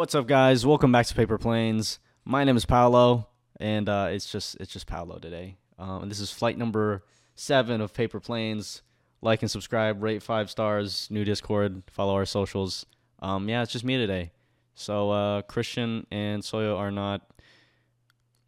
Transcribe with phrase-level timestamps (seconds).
[0.00, 0.64] What's up, guys?
[0.64, 1.98] Welcome back to Paper Planes.
[2.24, 3.28] My name is Paolo,
[3.60, 5.58] and uh, it's just it's just Paolo today.
[5.78, 8.80] Um, and this is flight number seven of Paper Planes.
[9.20, 12.86] Like and subscribe, rate five stars, new Discord, follow our socials.
[13.18, 14.32] Um, yeah, it's just me today.
[14.72, 17.20] So uh, Christian and Soyo are not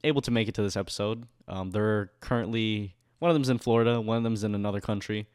[0.05, 1.27] able to make it to this episode.
[1.49, 5.27] Um, they're currently one of them's in Florida, one of them's in another country,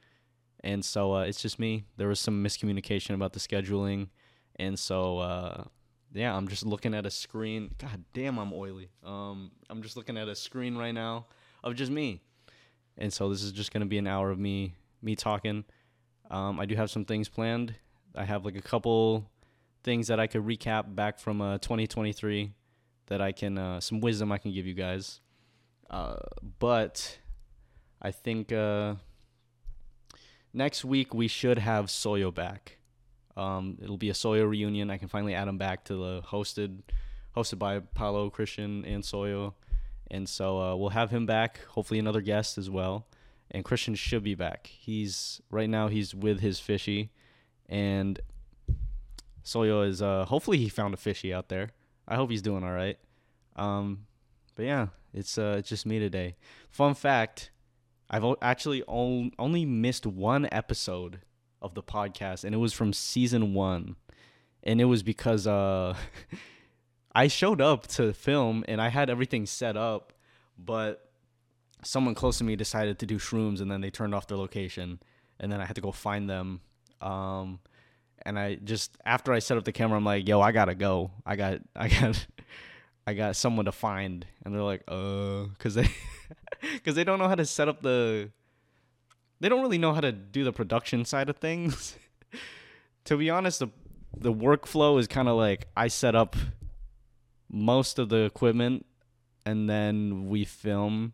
[0.62, 1.84] and so uh, it's just me.
[1.98, 4.08] There was some miscommunication about the scheduling,
[4.56, 5.66] and so uh,
[6.14, 7.74] yeah, I'm just looking at a screen.
[7.78, 8.90] God damn, I'm oily.
[9.04, 11.26] Um, I'm just looking at a screen right now
[11.64, 12.22] of just me,
[12.98, 15.66] and so this is just gonna be an hour of me me talking.
[16.30, 17.76] Um, I do have some things planned.
[18.16, 19.30] I have like a couple
[19.84, 22.52] things that I could recap back from uh, 2023
[23.08, 25.22] that I can uh, some wisdom I can give you guys.
[25.90, 26.18] Uh,
[26.60, 27.20] but
[28.02, 28.96] I think uh,
[30.54, 32.77] next week we should have Soyo back.
[33.38, 34.90] Um, it'll be a Soyo reunion.
[34.90, 36.80] I can finally add him back to the hosted
[37.36, 39.54] hosted by Paolo, Christian, and Soyo.
[40.10, 41.64] And so uh, we'll have him back.
[41.66, 43.06] Hopefully another guest as well.
[43.52, 44.68] And Christian should be back.
[44.68, 47.12] He's right now he's with his fishy,
[47.70, 48.20] and
[49.46, 51.70] Soyo is uh hopefully he found a fishy out there.
[52.08, 52.98] I hope he's doing all right.
[53.56, 54.08] Um,
[54.56, 56.36] but yeah, it's uh it's just me today.
[56.72, 57.52] Fun fact,
[58.10, 61.20] I've actually only missed one episode
[61.62, 63.96] of the podcast, and it was from season one,
[64.64, 65.96] and it was because uh
[67.16, 70.14] I showed up to film and I had everything set up,
[70.58, 71.10] but
[71.84, 75.00] someone close to me decided to do shrooms, and then they turned off their location,
[75.40, 76.62] and then I had to go find them.
[77.02, 77.60] Um,
[78.24, 81.12] and I just after I set up the camera, I'm like, "Yo, I gotta go.
[81.26, 82.28] I got, I got,
[83.06, 85.90] I got someone to find." And they're like, "Uh," because they,
[86.74, 88.30] because they don't know how to set up the,
[89.40, 91.98] they don't really know how to do the production side of things.
[93.06, 93.70] to be honest, the
[94.16, 96.36] the workflow is kind of like I set up
[97.50, 98.86] most of the equipment,
[99.46, 101.14] and then we film,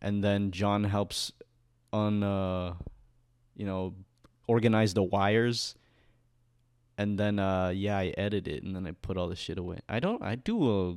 [0.00, 1.32] and then John helps
[1.92, 2.74] on, uh,
[3.56, 3.94] you know,
[4.46, 5.74] organize the wires
[7.00, 9.78] and then uh yeah i edit it and then i put all the shit away
[9.88, 10.94] i don't i do a,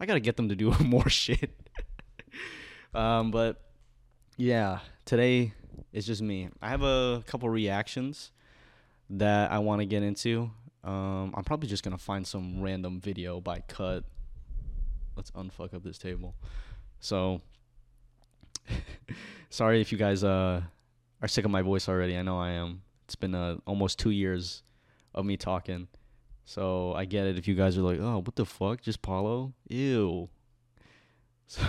[0.00, 1.68] i gotta get them to do more shit
[2.94, 3.60] um but
[4.38, 5.52] yeah today
[5.92, 8.30] it's just me i have a couple reactions
[9.10, 10.50] that i want to get into
[10.84, 14.04] um i'm probably just gonna find some random video by cut
[15.16, 16.34] let's unfuck up this table
[17.00, 17.42] so
[19.50, 20.62] sorry if you guys uh
[21.22, 22.16] are sick of my voice already.
[22.16, 22.82] I know I am.
[23.04, 24.62] It's been uh, almost two years
[25.14, 25.88] of me talking.
[26.44, 28.80] So I get it if you guys are like, oh, what the fuck?
[28.80, 29.52] Just Paolo?
[29.68, 30.28] Ew.
[31.50, 31.62] So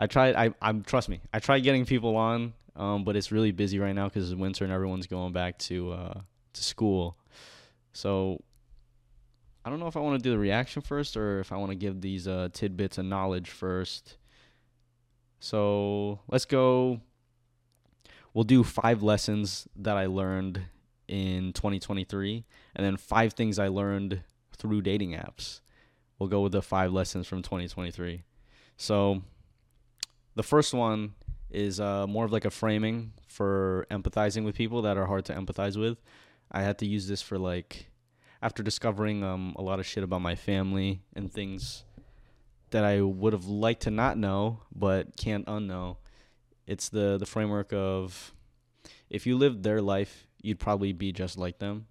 [0.00, 3.52] I tried, I, I'm, trust me, I tried getting people on, um, but it's really
[3.52, 6.20] busy right now because it's winter and everyone's going back to, uh,
[6.54, 7.16] to school.
[7.92, 8.42] So
[9.64, 11.70] I don't know if I want to do the reaction first or if I want
[11.70, 14.16] to give these uh, tidbits of knowledge first.
[15.38, 17.00] So let's go
[18.34, 20.62] we'll do five lessons that I learned
[21.08, 22.44] in 2023
[22.76, 24.22] and then five things I learned
[24.56, 25.60] through dating apps.
[26.18, 28.22] We'll go with the five lessons from 2023.
[28.76, 29.22] So
[30.40, 31.12] the first one
[31.50, 35.34] is uh, more of like a framing for empathizing with people that are hard to
[35.34, 35.98] empathize with.
[36.50, 37.90] I had to use this for like
[38.40, 41.84] after discovering um, a lot of shit about my family and things
[42.70, 45.98] that I would have liked to not know but can't unknow
[46.66, 48.32] it's the the framework of
[49.10, 51.86] if you lived their life, you'd probably be just like them.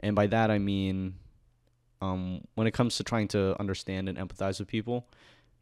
[0.00, 1.14] And by that I mean
[2.02, 5.08] um, when it comes to trying to understand and empathize with people,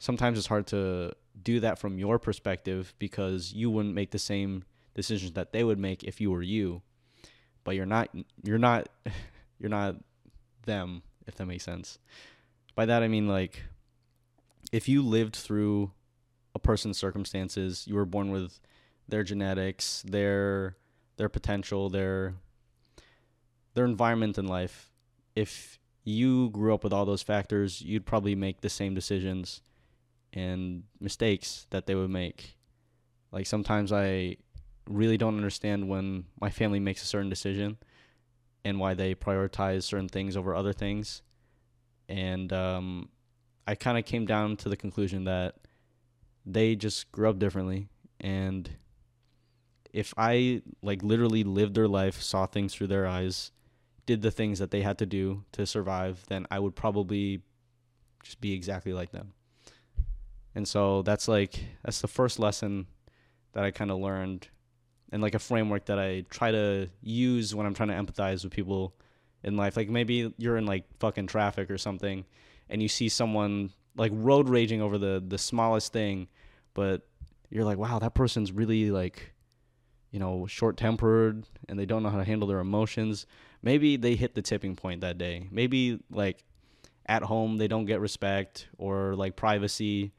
[0.00, 4.64] sometimes it's hard to do that from your perspective because you wouldn't make the same
[4.94, 6.82] decisions that they would make if you were you.
[7.62, 8.10] But you're not
[8.42, 8.88] you're not
[9.60, 9.94] you're not
[10.66, 12.00] them, if that makes sense.
[12.74, 13.62] By that I mean like
[14.72, 15.92] if you lived through
[16.54, 17.84] a person's circumstances.
[17.86, 18.60] You were born with
[19.08, 20.76] their genetics, their
[21.16, 22.34] their potential, their
[23.74, 24.90] their environment in life.
[25.34, 29.62] If you grew up with all those factors, you'd probably make the same decisions
[30.32, 32.56] and mistakes that they would make.
[33.32, 34.36] Like sometimes I
[34.88, 37.78] really don't understand when my family makes a certain decision
[38.64, 41.22] and why they prioritize certain things over other things.
[42.08, 43.08] And um,
[43.66, 45.54] I kind of came down to the conclusion that
[46.44, 47.88] they just grew up differently
[48.20, 48.70] and
[49.92, 53.52] if I like literally lived their life, saw things through their eyes,
[54.06, 57.42] did the things that they had to do to survive, then I would probably
[58.22, 59.32] just be exactly like them.
[60.54, 62.86] And so that's like that's the first lesson
[63.52, 64.48] that I kind of learned
[65.12, 68.52] and like a framework that I try to use when I'm trying to empathize with
[68.52, 68.94] people
[69.42, 69.76] in life.
[69.76, 72.24] Like maybe you're in like fucking traffic or something
[72.68, 76.28] and you see someone like road raging over the the smallest thing,
[76.74, 77.06] but
[77.50, 79.32] you're like, "Wow, that person's really like
[80.12, 83.26] you know, short-tempered and they don't know how to handle their emotions."
[83.62, 85.46] Maybe they hit the tipping point that day.
[85.50, 86.44] Maybe like
[87.06, 90.12] at home they don't get respect or like privacy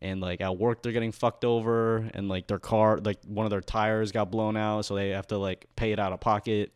[0.00, 3.50] and like at work they're getting fucked over and like their car like one of
[3.50, 6.72] their tires got blown out so they have to like pay it out of pocket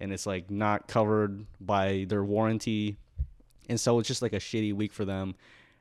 [0.00, 2.96] and it's like not covered by their warranty.
[3.68, 5.34] And so it's just like a shitty week for them.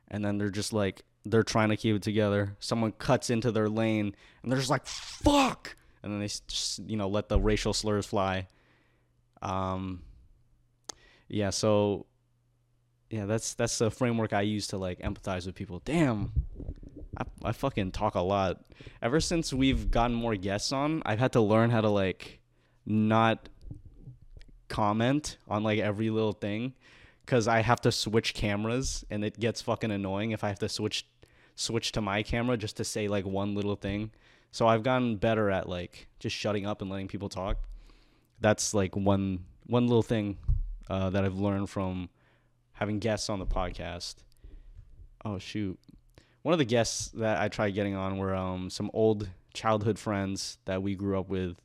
[0.09, 2.55] And then they're just like they're trying to keep it together.
[2.59, 5.75] Someone cuts into their lane and they're just like fuck!
[6.01, 8.47] And then they just you know let the racial slurs fly.
[9.41, 10.03] Um
[11.27, 12.05] yeah so
[13.13, 15.83] yeah, that's that's the framework I use to like empathize with people.
[15.85, 16.31] Damn,
[17.15, 18.63] I, I fucking talk a lot.
[19.03, 22.39] Ever since we've gotten more guests on, I've had to learn how to like
[22.87, 23.49] not
[24.67, 26.73] comment on like every little thing
[27.23, 30.69] because I have to switch cameras and it gets fucking annoying if I have to
[30.69, 31.05] switch
[31.53, 34.09] switch to my camera just to say like one little thing.
[34.49, 37.57] So I've gotten better at like just shutting up and letting people talk.
[38.41, 40.39] That's like one one little thing
[40.89, 42.09] uh, that I've learned from
[42.73, 44.15] having guests on the podcast.
[45.25, 45.79] Oh shoot.
[46.41, 50.57] One of the guests that I tried getting on were um, some old childhood friends
[50.65, 51.55] that we grew up with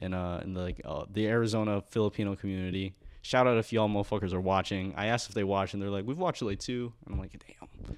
[0.00, 2.94] in uh in the like uh, the Arizona Filipino community.
[3.22, 4.94] Shout out if y'all motherfuckers are watching.
[4.96, 6.92] I asked if they watch and they're like, "We've watched it like two.
[7.06, 7.96] I'm like, "Damn."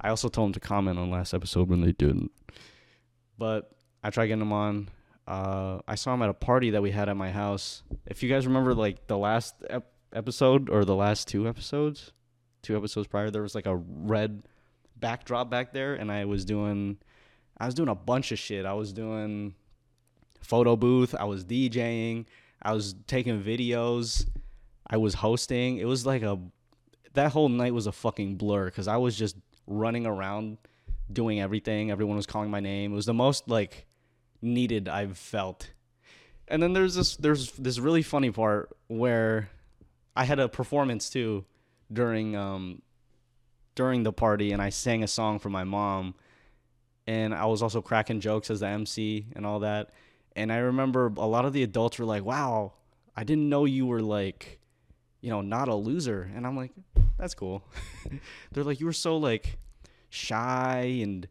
[0.00, 2.32] I also told them to comment on last episode when they didn't.
[3.38, 3.70] But
[4.02, 4.88] I tried getting them on.
[5.26, 7.82] Uh, I saw him at a party that we had at my house.
[8.06, 12.12] If you guys remember, like the last ep- episode or the last two episodes,
[12.62, 14.42] two episodes prior, there was like a red
[14.96, 16.98] backdrop back there, and I was doing,
[17.58, 18.64] I was doing a bunch of shit.
[18.64, 19.54] I was doing
[20.40, 21.14] photo booth.
[21.14, 22.26] I was DJing.
[22.62, 24.28] I was taking videos.
[24.86, 25.78] I was hosting.
[25.78, 26.38] It was like a,
[27.14, 29.36] that whole night was a fucking blur because I was just
[29.66, 30.58] running around
[31.12, 31.90] doing everything.
[31.90, 32.92] Everyone was calling my name.
[32.92, 33.86] It was the most like
[34.40, 35.70] needed I've felt.
[36.48, 39.48] And then there's this there's this really funny part where
[40.14, 41.44] I had a performance too
[41.92, 42.82] during um
[43.74, 46.14] during the party and I sang a song for my mom
[47.06, 49.90] and I was also cracking jokes as the MC and all that.
[50.36, 52.74] And I remember a lot of the adults were like, "Wow,
[53.16, 54.60] I didn't know you were like,
[55.20, 56.72] you know, not a loser." And I'm like,
[57.18, 57.64] "That's cool."
[58.52, 59.58] They're like, "You were so like
[60.10, 61.26] shy and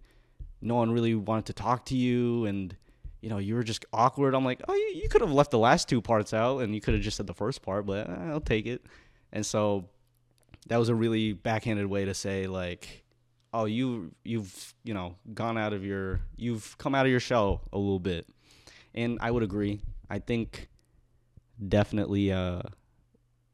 [0.62, 2.76] no one really wanted to talk to you and
[3.22, 4.34] you know, you were just awkward.
[4.34, 6.82] I'm like, oh, you, you could have left the last two parts out and you
[6.82, 8.84] could have just said the first part, but uh, I'll take it.
[9.32, 9.86] And so
[10.68, 13.04] that was a really backhanded way to say like,
[13.54, 17.62] oh, you you've you know gone out of your you've come out of your shell
[17.72, 18.28] a little bit,
[18.94, 19.82] and I would agree.
[20.10, 20.70] I think
[21.66, 22.62] definitely uh,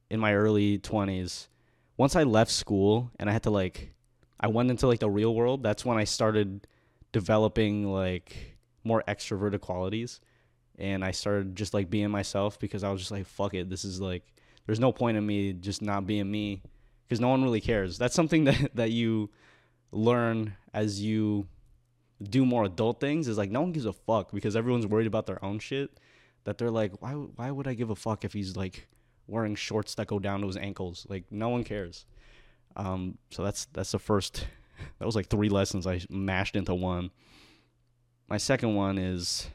[0.09, 1.49] in my early twenties,
[1.97, 3.93] once I left school and I had to like,
[4.39, 5.61] I went into like the real world.
[5.63, 6.67] That's when I started
[7.11, 8.56] developing like
[8.87, 10.19] more extroverted qualities.
[10.79, 13.83] And I started just like being myself because I was just like fuck it this
[13.83, 14.23] is like
[14.65, 16.61] there's no point in me just not being me.
[17.07, 17.97] Because no one really cares.
[17.97, 19.29] That's something that that you
[19.91, 21.47] learn as you
[22.21, 25.27] do more adult things is like no one gives a fuck because everyone's worried about
[25.27, 25.99] their own shit
[26.45, 28.87] that they're like why why would I give a fuck if he's like
[29.27, 31.05] wearing shorts that go down to his ankles?
[31.09, 32.05] Like no one cares.
[32.75, 34.47] Um so that's that's the first
[34.99, 37.11] that was like three lessons I mashed into one
[38.27, 39.47] my second one is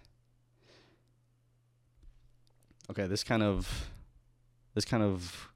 [2.91, 3.07] okay.
[3.07, 3.91] This kind of
[4.75, 5.49] this kind of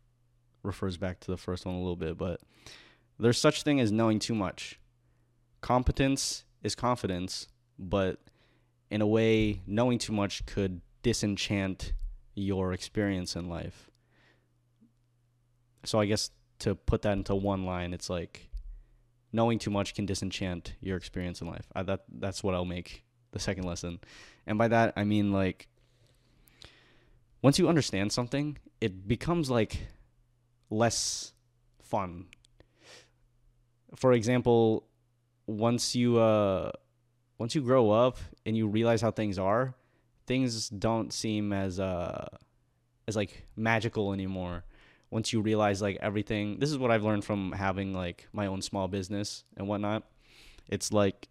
[0.62, 2.40] refers back to the first one a little bit, but
[3.18, 4.78] there's such thing as knowing too much.
[5.62, 8.20] Competence is confidence, but
[8.90, 11.92] in a way, knowing too much could disenchant
[12.34, 13.90] your experience in life.
[15.84, 18.50] So I guess to put that into one line, it's like
[19.32, 21.66] knowing too much can disenchant your experience in life.
[21.74, 23.05] I, that that's what I'll make
[23.36, 24.00] the second lesson.
[24.46, 25.68] And by that, I mean like
[27.42, 29.86] once you understand something, it becomes like
[30.70, 31.32] less
[31.82, 32.26] fun.
[33.94, 34.86] For example,
[35.46, 36.72] once you uh
[37.38, 39.74] once you grow up and you realize how things are,
[40.26, 42.26] things don't seem as uh
[43.06, 44.64] as like magical anymore.
[45.10, 48.60] Once you realize like everything, this is what I've learned from having like my own
[48.60, 50.02] small business and whatnot.
[50.68, 51.28] It's like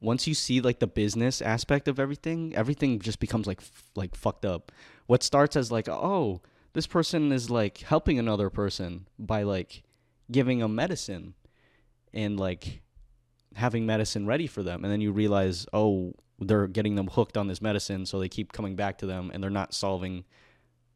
[0.00, 4.14] once you see like the business aspect of everything, everything just becomes like f- like
[4.14, 4.72] fucked up.
[5.06, 6.40] What starts as like, oh,
[6.72, 9.82] this person is like helping another person by like
[10.30, 11.34] giving them medicine
[12.14, 12.80] and like
[13.56, 17.48] having medicine ready for them and then you realize, oh, they're getting them hooked on
[17.48, 20.24] this medicine so they keep coming back to them and they're not solving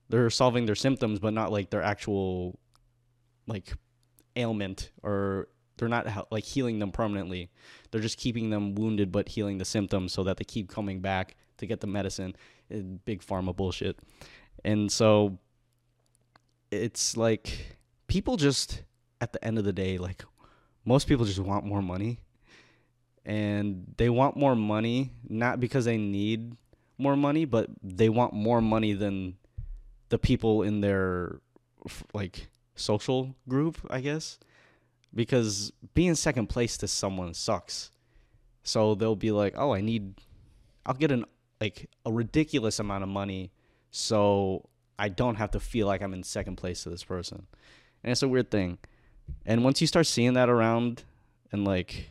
[0.09, 2.59] they're solving their symptoms, but not like their actual
[3.47, 3.73] like
[4.37, 7.51] ailment or they're not like healing them permanently.
[7.95, 11.37] They're just keeping them wounded but healing the symptoms so that they keep coming back
[11.59, 12.35] to get the medicine.
[12.69, 14.01] Eh, big pharma bullshit.
[14.65, 15.39] And so
[16.73, 18.83] it's like people just
[19.21, 20.25] at the end of the day like
[20.85, 22.19] most people just want more money
[23.25, 26.57] and they want more money not because they need
[26.99, 29.37] more money but they want more money than
[30.09, 31.39] the people in their
[32.13, 34.41] like social group i guess
[35.15, 37.91] because being second place to someone sucks.
[38.63, 40.15] So they'll be like oh i need
[40.87, 41.25] i'll get an
[41.61, 43.53] like a ridiculous amount of money
[43.91, 44.69] so
[44.99, 47.47] i don't have to feel like i'm in second place to this person.
[48.03, 48.79] And it's a weird thing.
[49.47, 51.05] And once you start seeing that around
[51.53, 52.11] and like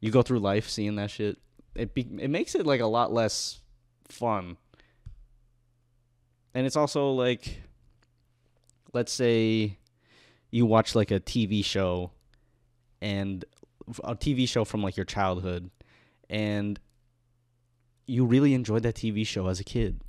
[0.00, 1.38] you go through life seeing that shit,
[1.74, 3.60] it be, it makes it like a lot less
[4.08, 4.56] fun.
[6.54, 7.62] And it's also like
[8.92, 9.76] let's say
[10.54, 12.12] you watch like a TV show
[13.02, 13.44] and
[14.04, 15.68] a TV show from like your childhood
[16.30, 16.78] and
[18.06, 20.00] you really enjoyed that TV show as a kid.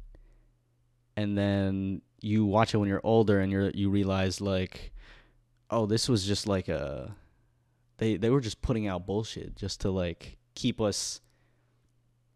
[1.17, 4.93] And then you watch it when you're older and you're you realize like
[5.71, 7.15] oh, this was just like a
[7.97, 11.21] they they were just putting out bullshit just to like keep us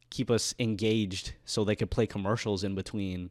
[0.10, 3.30] keep us engaged so they could play commercials in between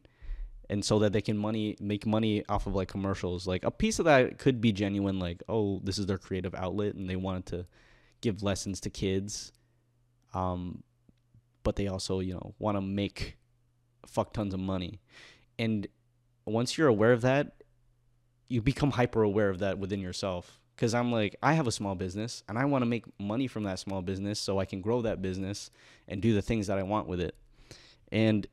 [0.69, 3.47] and so that they can money make money off of like commercials.
[3.47, 6.95] Like a piece of that could be genuine like oh this is their creative outlet
[6.95, 7.65] and they wanted to
[8.21, 9.51] give lessons to kids.
[10.33, 10.83] Um
[11.63, 13.37] but they also you know want to make
[14.05, 15.01] fuck tons of money.
[15.57, 15.87] And
[16.45, 17.63] once you're aware of that
[18.47, 20.59] you become hyper aware of that within yourself.
[20.75, 23.63] Because I'm like I have a small business and I want to make money from
[23.63, 25.71] that small business so I can grow that business
[26.07, 27.35] and do the things that I want with it.
[28.11, 28.45] And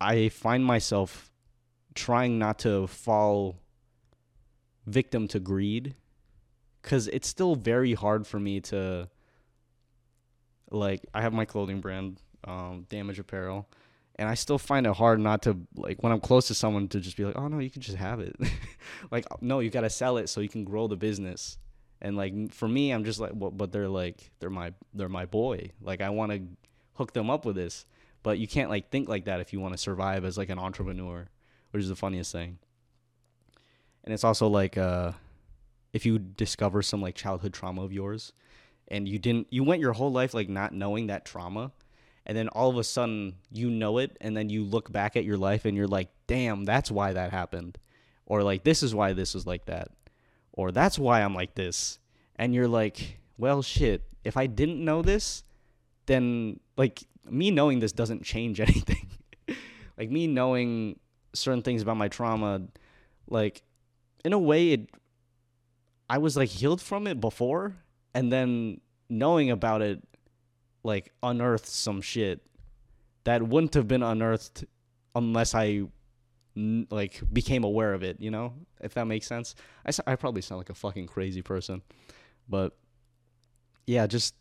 [0.00, 1.32] I find myself
[1.94, 3.60] trying not to fall
[4.86, 5.94] victim to greed
[6.82, 9.08] cuz it's still very hard for me to
[10.70, 13.68] like I have my clothing brand um, Damage Apparel
[14.18, 17.00] and I still find it hard not to like when I'm close to someone to
[17.00, 18.36] just be like, oh no, you can just have it.
[19.10, 21.56] like no, you gotta sell it so you can grow the business.
[22.00, 25.24] And like for me, I'm just like, well, but they're like they're my they're my
[25.24, 25.70] boy.
[25.80, 26.42] Like I want to
[26.94, 27.86] hook them up with this,
[28.24, 30.58] but you can't like think like that if you want to survive as like an
[30.58, 31.28] entrepreneur,
[31.70, 32.58] which is the funniest thing.
[34.04, 35.12] And it's also like uh,
[35.92, 38.32] if you discover some like childhood trauma of yours,
[38.88, 41.70] and you didn't you went your whole life like not knowing that trauma
[42.26, 45.24] and then all of a sudden you know it and then you look back at
[45.24, 47.78] your life and you're like damn that's why that happened
[48.26, 49.88] or like this is why this was like that
[50.52, 51.98] or that's why i'm like this
[52.36, 55.44] and you're like well shit if i didn't know this
[56.06, 59.08] then like me knowing this doesn't change anything
[59.96, 60.98] like me knowing
[61.34, 62.62] certain things about my trauma
[63.28, 63.62] like
[64.24, 64.90] in a way it
[66.08, 67.76] i was like healed from it before
[68.14, 70.02] and then knowing about it
[70.82, 72.42] like unearthed some shit
[73.24, 74.64] that wouldn't have been unearthed
[75.14, 75.82] unless I
[76.56, 78.54] like became aware of it, you know?
[78.80, 79.54] If that makes sense.
[79.86, 81.82] I I probably sound like a fucking crazy person.
[82.48, 82.76] But
[83.86, 84.34] yeah, just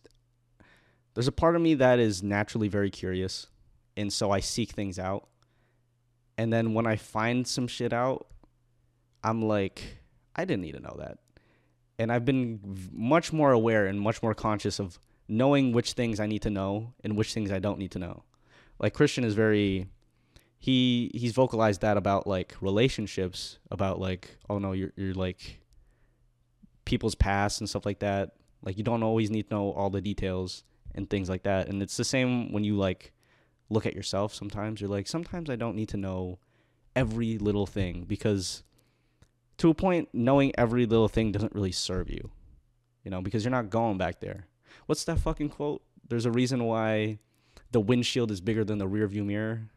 [1.14, 3.48] there's a part of me that is naturally very curious
[3.96, 5.28] and so I seek things out.
[6.38, 8.28] And then when I find some shit out,
[9.24, 9.98] I'm like
[10.36, 11.18] I didn't need to know that.
[12.00, 12.60] And I've been
[12.92, 16.94] much more aware and much more conscious of knowing which things I need to know
[17.04, 18.24] and which things I don't need to know.
[18.80, 19.88] Like Christian is very
[20.60, 25.62] he he's vocalized that about like relationships, about like oh no, you're you're like
[26.86, 28.34] people's past and stuff like that.
[28.64, 30.64] Like you don't always need to know all the details
[30.96, 31.68] and things like that.
[31.68, 33.12] And it's the same when you like
[33.70, 34.82] look at yourself sometimes.
[34.82, 36.40] You're like sometimes I don't need to know
[36.96, 38.64] every little thing because
[39.58, 42.32] to a point knowing every little thing doesn't really serve you.
[43.04, 44.48] You know, because you're not going back there
[44.86, 45.82] what's that fucking quote?
[46.08, 47.20] There's a reason why
[47.72, 49.70] the windshield is bigger than the rearview mirror.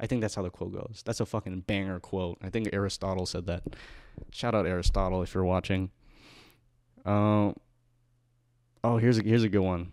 [0.00, 1.02] I think that's how the quote goes.
[1.04, 2.38] That's a fucking banger quote.
[2.42, 3.64] I think Aristotle said that.
[4.30, 5.90] Shout out Aristotle if you're watching.
[7.04, 7.52] Uh,
[8.84, 9.92] oh, here's a here's a good one.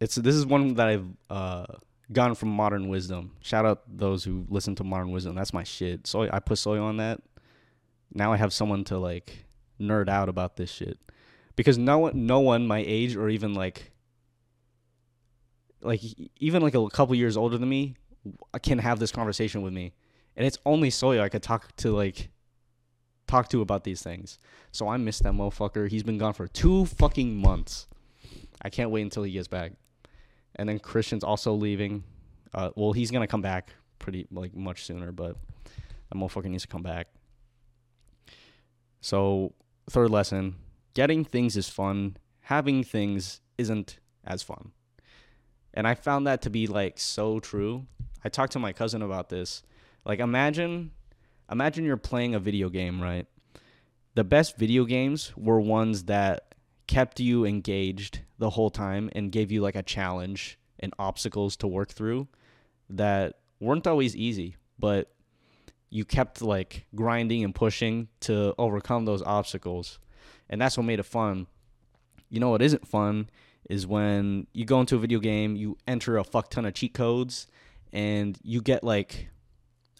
[0.00, 1.66] It's this is one that I've uh,
[2.12, 3.32] gotten from Modern Wisdom.
[3.40, 5.34] Shout out those who listen to Modern Wisdom.
[5.34, 6.06] That's my shit.
[6.06, 7.20] So I put soy on that.
[8.12, 9.44] Now I have someone to like
[9.80, 10.98] nerd out about this shit
[11.56, 13.90] because no one, no one my age or even like
[15.82, 16.00] like
[16.38, 17.96] even like a couple years older than me
[18.54, 19.92] uh, can have this conversation with me
[20.36, 22.28] and it's only Soyo I could talk to like
[23.26, 24.38] talk to about these things.
[24.72, 25.88] So I miss that motherfucker.
[25.88, 27.86] He's been gone for two fucking months.
[28.62, 29.72] I can't wait until he gets back.
[30.56, 32.04] And then Christian's also leaving.
[32.52, 35.36] Uh, well, he's gonna come back pretty like much sooner, but
[36.10, 37.08] That motherfucker needs to come back.
[39.00, 39.54] So,
[39.88, 40.56] third lesson
[40.94, 44.70] getting things is fun, having things isn't as fun.
[45.74, 47.86] And I found that to be like so true.
[48.24, 49.62] I talked to my cousin about this.
[50.04, 50.92] Like imagine
[51.50, 53.26] imagine you're playing a video game, right?
[54.14, 56.53] The best video games were ones that
[56.86, 61.66] kept you engaged the whole time and gave you like a challenge and obstacles to
[61.66, 62.28] work through
[62.90, 65.10] that weren't always easy, but
[65.90, 69.98] you kept like grinding and pushing to overcome those obstacles.
[70.50, 71.46] And that's what made it fun.
[72.28, 73.30] You know what isn't fun
[73.70, 76.94] is when you go into a video game, you enter a fuck ton of cheat
[76.94, 77.46] codes
[77.92, 79.28] and you get like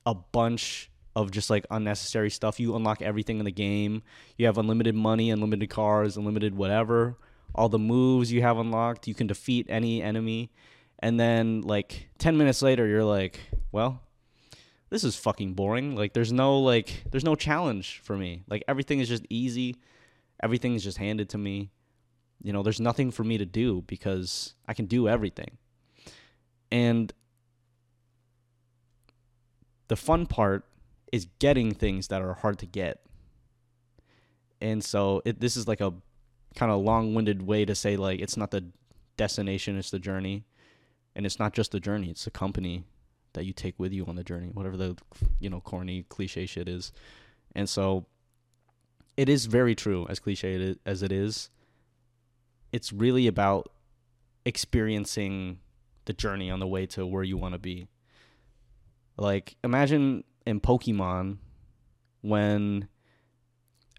[0.05, 2.59] a bunch of just like unnecessary stuff.
[2.59, 4.03] You unlock everything in the game.
[4.37, 7.17] You have unlimited money, unlimited cars, unlimited whatever.
[7.55, 9.07] All the moves you have unlocked.
[9.07, 10.51] You can defeat any enemy.
[10.99, 13.39] And then like 10 minutes later you're like,
[13.71, 14.01] well,
[14.91, 15.97] this is fucking boring.
[15.97, 18.43] Like there's no like there's no challenge for me.
[18.49, 19.77] Like everything is just easy.
[20.43, 21.71] Everything is just handed to me.
[22.43, 25.59] You know, there's nothing for me to do because I can do everything.
[26.71, 27.13] And
[29.89, 30.65] the fun part
[31.15, 33.01] is getting things that are hard to get.
[34.61, 35.95] And so it, this is like a
[36.57, 38.65] kind of long-winded way to say like it's not the
[39.17, 40.45] destination, it's the journey.
[41.15, 42.83] And it's not just the journey, it's the company
[43.35, 44.97] that you take with you on the journey, whatever the
[45.39, 46.91] you know corny cliche shit is.
[47.55, 48.07] And so
[49.17, 51.49] it is very true as cliche as it is.
[52.73, 53.71] It's really about
[54.45, 55.61] experiencing
[56.07, 57.87] the journey on the way to where you want to be.
[59.17, 61.39] Like imagine in Pokemon
[62.21, 62.89] when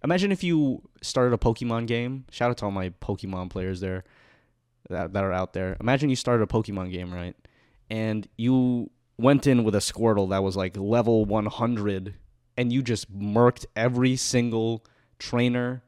[0.04, 2.26] imagine if you started a Pokemon game.
[2.32, 4.04] Shout out to all my Pokemon players there
[4.90, 5.78] that, that are out there.
[5.80, 7.36] Imagine you started a Pokemon game, right?
[7.90, 12.16] And you went in with a Squirtle that was like level 100
[12.58, 14.86] and you just murked every single
[15.20, 15.84] trainer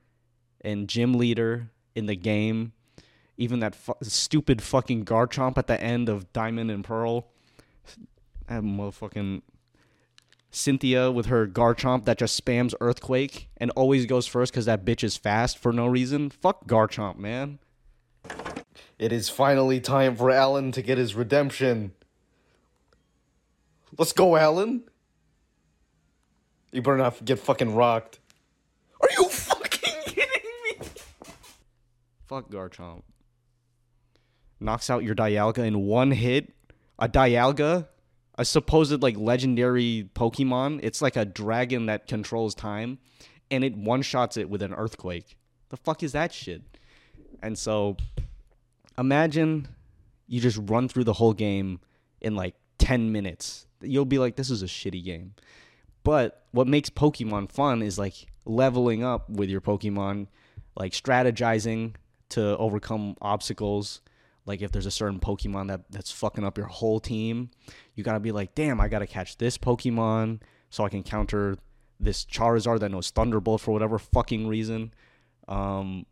[0.61, 2.73] and gym leader in the game.
[3.37, 7.27] Even that fu- stupid fucking Garchomp at the end of Diamond and Pearl.
[8.47, 9.41] That motherfucking
[10.51, 15.03] Cynthia with her Garchomp that just spams Earthquake and always goes first because that bitch
[15.03, 16.29] is fast for no reason.
[16.29, 17.59] Fuck Garchomp, man.
[18.97, 21.91] It is finally time for Alan to get his redemption.
[23.97, 24.83] Let's go, Alan.
[26.71, 28.19] You better not get fucking rocked.
[29.01, 30.87] Are you fucking kidding me?
[32.27, 33.03] Fuck Garchomp.
[34.59, 36.53] Knocks out your Dialga in one hit.
[36.99, 37.87] A Dialga,
[38.37, 40.79] a supposed like legendary Pokemon.
[40.83, 42.99] It's like a dragon that controls time,
[43.49, 45.37] and it one shots it with an earthquake.
[45.69, 46.61] The fuck is that shit?
[47.41, 47.97] And so,
[48.97, 49.67] imagine
[50.27, 51.79] you just run through the whole game
[52.21, 53.67] in like 10 minutes.
[53.81, 55.33] You'll be like, this is a shitty game.
[56.03, 60.27] But what makes Pokemon fun is like leveling up with your Pokemon,
[60.75, 61.95] like strategizing
[62.29, 64.01] to overcome obstacles.
[64.47, 67.51] Like if there's a certain Pokemon that, that's fucking up your whole team,
[67.93, 71.57] you gotta be like, damn, I gotta catch this Pokemon so I can counter
[71.99, 74.93] this Charizard that knows Thunderbolt for whatever fucking reason.
[75.47, 76.05] Um,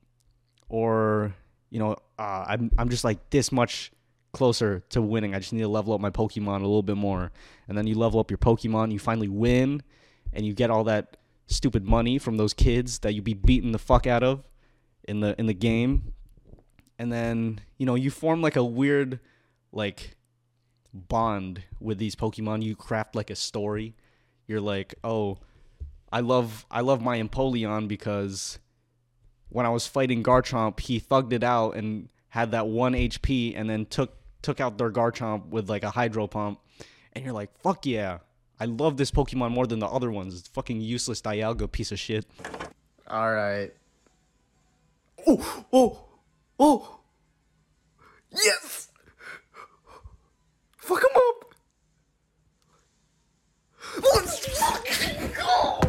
[0.70, 1.34] or
[1.70, 3.92] you know, uh, I'm I'm just like this much
[4.34, 5.34] closer to winning.
[5.34, 7.32] I just need to level up my Pokemon a little bit more.
[7.70, 9.82] And then you level up your Pokemon, you finally win,
[10.34, 11.18] and you get all that
[11.48, 14.44] stupid money from those kids that you be beating the fuck out of
[15.08, 16.12] in the in the game.
[16.98, 19.20] And then, you know, you form like a weird
[19.72, 20.16] like
[20.94, 22.64] bond with these Pokemon.
[22.64, 23.96] You craft like a story.
[24.48, 25.40] You're like, "Oh,
[26.12, 28.60] I love I love my Empoleon because
[29.50, 33.70] when I was fighting Garchomp, he thugged it out and had that one HP and
[33.70, 36.60] then took took out their Garchomp with like a Hydro Pump.
[37.14, 38.20] And you're like, fuck yeah.
[38.60, 40.38] I love this Pokemon more than the other ones.
[40.38, 42.26] It's fucking useless Dialga piece of shit.
[43.10, 43.74] Alright.
[45.28, 46.06] Oh, oh,
[46.60, 47.00] oh.
[48.32, 48.90] Yes!
[50.78, 51.56] Fuck him up!
[54.14, 55.80] Let's fucking go!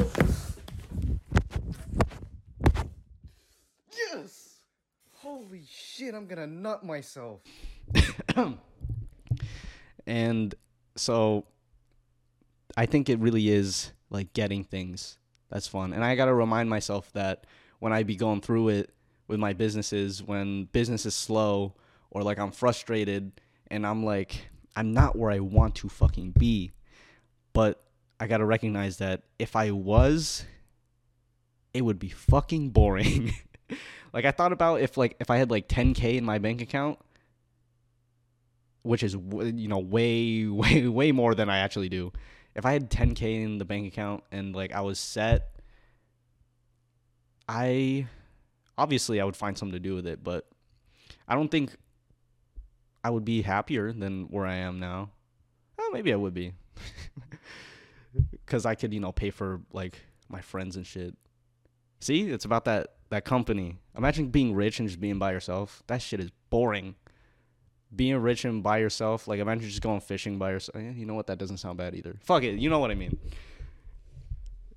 [3.93, 4.61] Yes!
[5.13, 7.41] Holy shit, I'm gonna nut myself.
[10.07, 10.55] and
[10.95, 11.45] so
[12.77, 15.19] I think it really is like getting things
[15.51, 15.93] that's fun.
[15.93, 17.47] And I got to remind myself that
[17.79, 18.91] when I be going through it
[19.29, 21.75] with my businesses, when business is slow
[22.11, 23.33] or like I'm frustrated
[23.69, 26.73] and I'm like, I'm not where I want to fucking be.
[27.53, 27.83] But
[28.21, 30.45] I got to recognize that if I was,
[31.75, 33.35] it would be fucking boring.
[34.12, 36.99] like I thought about if like if I had like 10k in my bank account,
[38.83, 42.12] which is you know way way way more than I actually do.
[42.55, 45.61] if I had 10k in the bank account and like I was set,
[47.49, 48.07] I
[48.79, 50.47] obviously I would find something to do with it, but
[51.29, 51.77] I don't think
[53.03, 55.11] I would be happier than where I am now.
[55.79, 56.53] Oh, maybe I would be.
[58.47, 61.17] Cuz I could, you know, pay for like my friends and shit.
[62.01, 62.31] See?
[62.31, 63.79] It's about that that company.
[63.97, 65.83] Imagine being rich and just being by yourself.
[65.87, 66.97] That shit is boring.
[67.95, 70.77] Being rich and by yourself, like imagine just going fishing by yourself.
[70.77, 71.29] Eh, you know what?
[71.29, 72.17] That doesn't sound bad either.
[72.25, 72.59] Fuck it.
[72.59, 73.17] You know what I mean.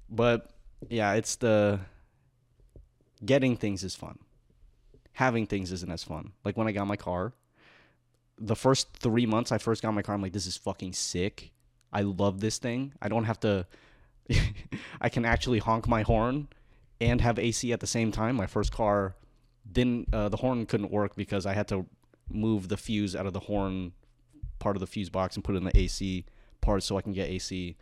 [0.09, 0.51] But
[0.89, 1.79] yeah, it's the
[3.23, 4.19] getting things is fun.
[5.13, 6.32] Having things isn't as fun.
[6.45, 7.34] Like when I got my car,
[8.38, 11.51] the first three months I first got my car, I'm like, this is fucking sick.
[11.91, 12.93] I love this thing.
[13.01, 13.65] I don't have to.
[15.01, 16.47] I can actually honk my horn
[17.01, 18.36] and have AC at the same time.
[18.36, 19.15] My first car
[19.69, 20.13] didn't.
[20.13, 21.86] Uh, the horn couldn't work because I had to
[22.29, 23.91] move the fuse out of the horn
[24.60, 26.25] part of the fuse box and put it in the AC
[26.62, 27.75] part so I can get AC.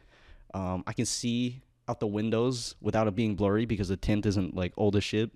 [0.53, 4.55] Um, I can see out the windows without it being blurry because the tint isn't
[4.55, 5.31] like old as shit.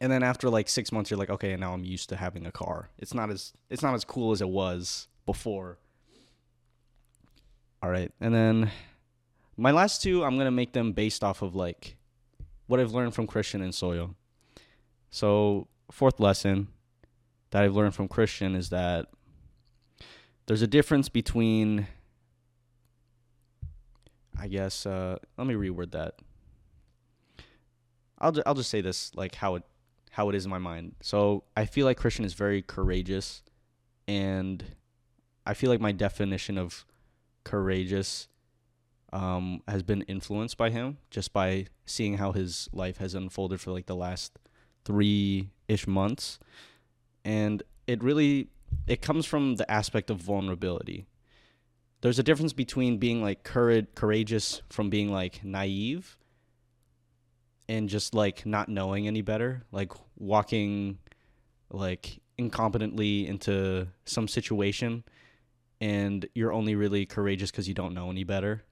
[0.00, 2.46] And then after like six months, you're like, okay, and now I'm used to having
[2.46, 2.90] a car.
[2.98, 5.78] It's not as it's not as cool as it was before.
[7.82, 8.70] All right, and then
[9.56, 11.96] my last two, I'm gonna make them based off of like
[12.66, 14.14] what I've learned from Christian and Soyo.
[15.10, 16.68] So fourth lesson
[17.50, 19.06] that I've learned from Christian is that
[20.46, 21.86] there's a difference between
[24.38, 26.16] I guess uh, let me reword that.
[28.18, 29.64] I'll ju- I'll just say this like how it
[30.10, 30.94] how it is in my mind.
[31.02, 33.42] So I feel like Christian is very courageous,
[34.06, 34.64] and
[35.46, 36.84] I feel like my definition of
[37.42, 38.28] courageous
[39.12, 43.70] um, has been influenced by him just by seeing how his life has unfolded for
[43.70, 44.38] like the last
[44.84, 46.38] three ish months,
[47.24, 48.48] and it really
[48.86, 51.06] it comes from the aspect of vulnerability
[52.04, 56.18] there's a difference between being like courage, courageous from being like naive
[57.66, 60.98] and just like not knowing any better like walking
[61.70, 65.02] like incompetently into some situation
[65.80, 68.62] and you're only really courageous because you don't know any better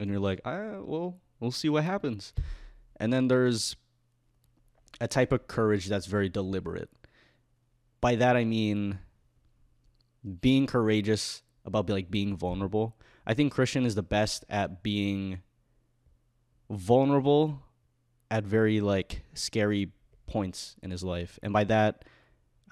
[0.00, 2.32] and you're like ah well we'll see what happens.
[2.96, 3.76] And then there's
[4.98, 6.88] a type of courage that's very deliberate.
[8.00, 8.98] By that i mean
[10.40, 12.96] being courageous about like being vulnerable.
[13.26, 15.40] I think Christian is the best at being
[16.68, 17.62] vulnerable
[18.30, 19.92] at very like scary
[20.26, 21.38] points in his life.
[21.42, 22.04] And by that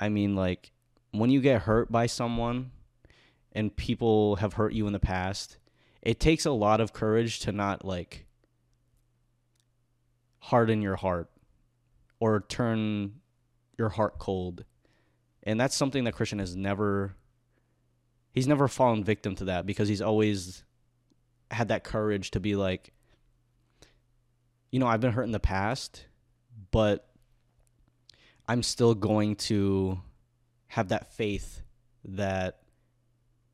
[0.01, 0.73] I mean like
[1.13, 2.73] when you get hurt by someone
[3.53, 5.59] and people have hurt you in the past,
[6.03, 8.27] it takes a lot of courage to not like
[10.39, 11.31] harden your heart
[12.21, 13.15] or turn
[13.79, 14.65] your heart cold.
[15.43, 17.15] And that's something that Christian has never
[18.37, 20.63] he's never fallen victim to that because he's always
[21.51, 22.93] had that courage to be like
[24.71, 26.05] you know, I've been hurt in the past,
[26.71, 27.09] but
[28.47, 30.01] I'm still going to
[30.67, 31.63] have that faith
[32.05, 32.59] that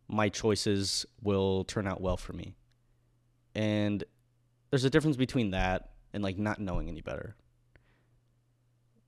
[0.09, 2.57] my choices will turn out well for me.
[3.55, 4.03] And
[4.71, 7.37] there's a difference between that and like not knowing any better.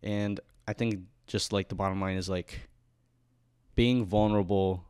[0.02, 2.68] And I think just like the bottom line is like
[3.74, 4.84] being vulnerable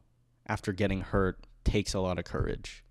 [0.46, 2.84] after getting hurt takes a lot of courage.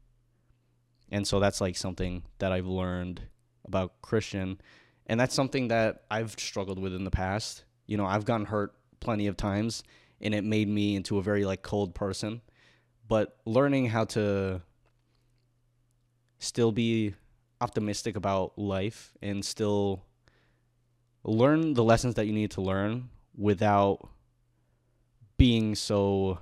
[1.11, 3.21] And so that's like something that I've learned
[3.65, 4.59] about Christian.
[5.05, 7.65] And that's something that I've struggled with in the past.
[7.85, 9.83] You know, I've gotten hurt plenty of times
[10.21, 12.41] and it made me into a very like cold person.
[13.07, 14.61] But learning how to
[16.39, 17.13] still be
[17.61, 20.03] optimistic about life and still
[21.23, 24.09] learn the lessons that you need to learn without
[25.37, 26.39] being so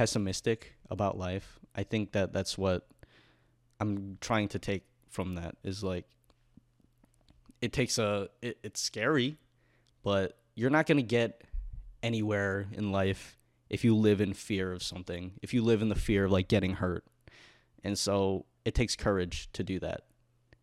[0.00, 1.60] pessimistic about life.
[1.74, 2.88] I think that that's what
[3.80, 6.06] I'm trying to take from that is like
[7.60, 9.36] it takes a it, it's scary,
[10.02, 11.44] but you're not going to get
[12.02, 13.36] anywhere in life
[13.68, 15.32] if you live in fear of something.
[15.42, 17.04] If you live in the fear of like getting hurt.
[17.84, 20.04] And so it takes courage to do that.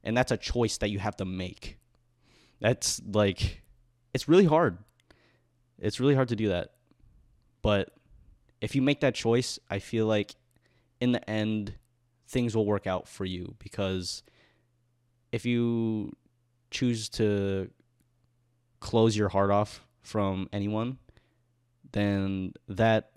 [0.04, 1.78] And that's a choice that you have to make.
[2.60, 3.62] That's like
[4.16, 4.80] it's really hard.
[5.78, 6.72] It's really hard to do that.
[7.62, 7.92] But
[8.62, 10.36] if you make that choice, I feel like
[11.00, 11.76] in the end
[12.28, 14.24] things will work out for you because
[15.32, 16.16] if you
[16.72, 17.70] choose to
[18.80, 20.98] close your heart off from anyone,
[21.92, 23.12] then that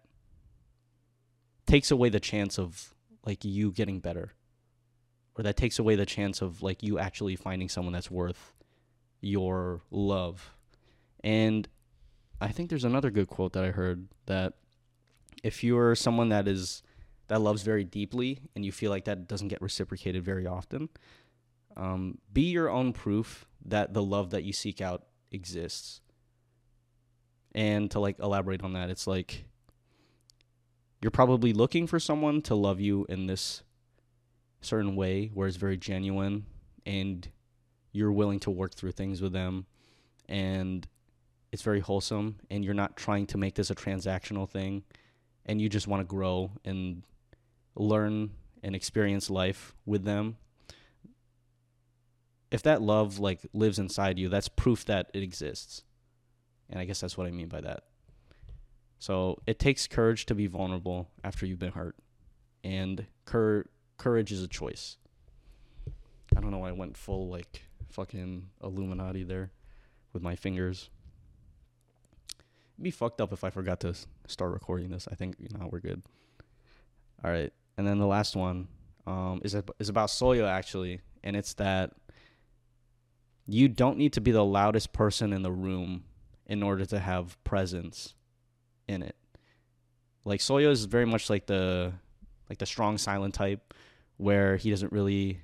[1.66, 4.32] takes away the chance of like you getting better.
[5.36, 8.52] Or that takes away the chance of like you actually finding someone that's worth
[9.20, 10.54] your love.
[11.22, 11.68] And
[12.40, 14.54] I think there's another good quote that I heard that
[15.42, 16.82] if you're someone that is
[17.28, 20.88] that loves very deeply and you feel like that doesn't get reciprocated very often,
[21.76, 26.00] um, be your own proof that the love that you seek out exists.
[27.54, 29.44] And to like elaborate on that, it's like
[31.00, 33.62] you're probably looking for someone to love you in this
[34.60, 36.46] certain way where it's very genuine
[36.84, 37.28] and
[37.92, 39.66] you're willing to work through things with them
[40.28, 40.86] and
[41.52, 44.82] it's very wholesome and you're not trying to make this a transactional thing
[45.46, 47.02] and you just want to grow and
[47.74, 48.30] learn
[48.62, 50.36] and experience life with them
[52.50, 55.82] if that love like lives inside you that's proof that it exists.
[56.68, 57.84] And i guess that's what i mean by that.
[58.98, 61.96] So it takes courage to be vulnerable after you've been hurt
[62.62, 64.98] and cur- courage is a choice.
[66.36, 69.52] I don't know why i went full like fucking illuminati there
[70.12, 70.90] with my fingers
[72.82, 73.94] be fucked up if I forgot to
[74.26, 75.08] start recording this.
[75.10, 76.02] I think you know we're good.
[77.24, 78.68] All right, and then the last one
[79.06, 81.92] um, is is about Soyo actually, and it's that
[83.46, 86.04] you don't need to be the loudest person in the room
[86.46, 88.14] in order to have presence
[88.88, 89.16] in it.
[90.24, 91.92] Like Soyo is very much like the
[92.48, 93.74] like the strong silent type,
[94.16, 95.40] where he doesn't really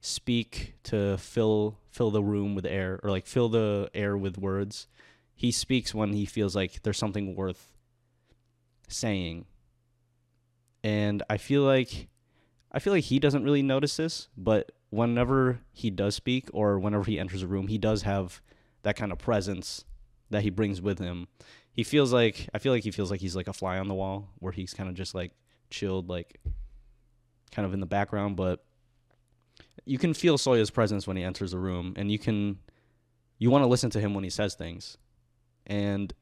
[0.00, 4.86] speak to fill fill the room with air or like fill the air with words
[5.40, 7.72] he speaks when he feels like there's something worth
[8.88, 9.46] saying.
[10.84, 12.08] And I feel like
[12.70, 17.04] I feel like he doesn't really notice this, but whenever he does speak or whenever
[17.04, 18.42] he enters a room, he does have
[18.82, 19.86] that kind of presence
[20.28, 21.26] that he brings with him.
[21.72, 23.94] He feels like I feel like he feels like he's like a fly on the
[23.94, 25.32] wall where he's kind of just like
[25.70, 26.38] chilled like
[27.50, 28.62] kind of in the background, but
[29.86, 32.58] you can feel Soyo's presence when he enters a room and you can
[33.38, 34.98] you want to listen to him when he says things
[35.66, 36.12] and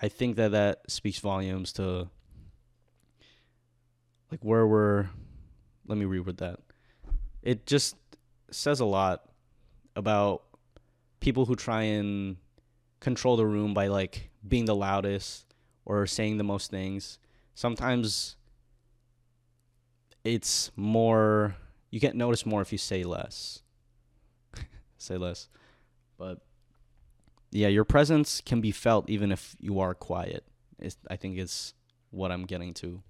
[0.00, 2.08] I think that that speaks volumes to
[4.30, 5.08] like where we're.
[5.86, 6.60] Let me reword that.
[7.42, 7.96] It just
[8.50, 9.24] says a lot
[9.96, 10.42] about
[11.18, 12.36] people who try and
[13.00, 15.46] control the room by like being the loudest
[15.84, 17.18] or saying the most things.
[17.54, 18.36] Sometimes
[20.24, 21.56] it's more
[21.90, 23.62] you get noticed more if you say less.
[24.98, 25.48] say less.
[26.16, 26.38] But
[27.50, 30.44] yeah, your presence can be felt even if you are quiet.
[31.10, 31.74] I think it's
[32.10, 33.02] what I'm getting to.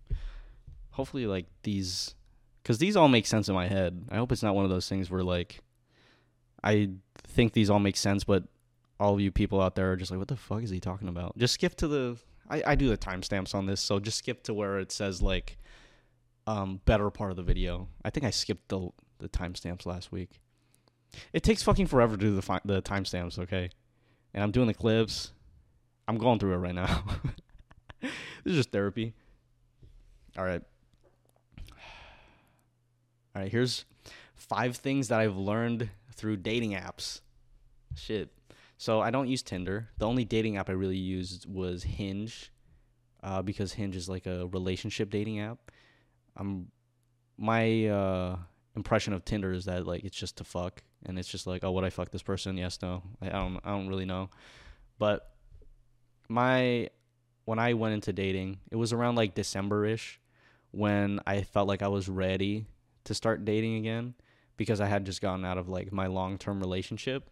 [0.91, 2.15] Hopefully, like these,
[2.63, 4.07] because these all make sense in my head.
[4.11, 5.61] I hope it's not one of those things where like
[6.63, 8.45] I think these all make sense, but
[8.99, 11.09] all of you people out there are just like, what the fuck is he talking
[11.09, 11.37] about?
[11.39, 12.17] Just skip to the.
[12.49, 15.59] I, I do the timestamps on this, so just skip to where it says like
[16.47, 17.89] um better part of the video.
[18.05, 20.41] I think I skipped the the timestamps last week.
[21.33, 23.71] It takes fucking forever to do the fi- the timestamps, okay?
[24.35, 25.33] And I'm doing the clips.
[26.09, 27.05] I'm going through it right now.
[28.01, 28.11] this
[28.45, 29.15] is just therapy.
[30.37, 30.63] All right.
[33.35, 33.85] All right, here's
[34.35, 37.21] five things that I've learned through dating apps.
[37.95, 38.31] Shit.
[38.77, 39.89] So I don't use Tinder.
[39.99, 42.51] The only dating app I really used was Hinge,
[43.23, 45.71] uh, because Hinge is like a relationship dating app.
[46.37, 46.69] Um,
[47.37, 48.37] my uh,
[48.75, 51.73] impression of Tinder is that like it's just to fuck, and it's just like, oh,
[51.73, 52.57] would I fuck this person?
[52.57, 53.03] Yes, no.
[53.23, 53.59] I, don't.
[53.65, 54.31] I don't really know.
[54.99, 55.31] But
[56.29, 56.89] my
[57.45, 60.21] when I went into dating, it was around like December ish
[60.71, 62.67] when I felt like I was ready
[63.05, 64.15] to start dating again
[64.57, 67.29] because I had just gotten out of like my long term relationship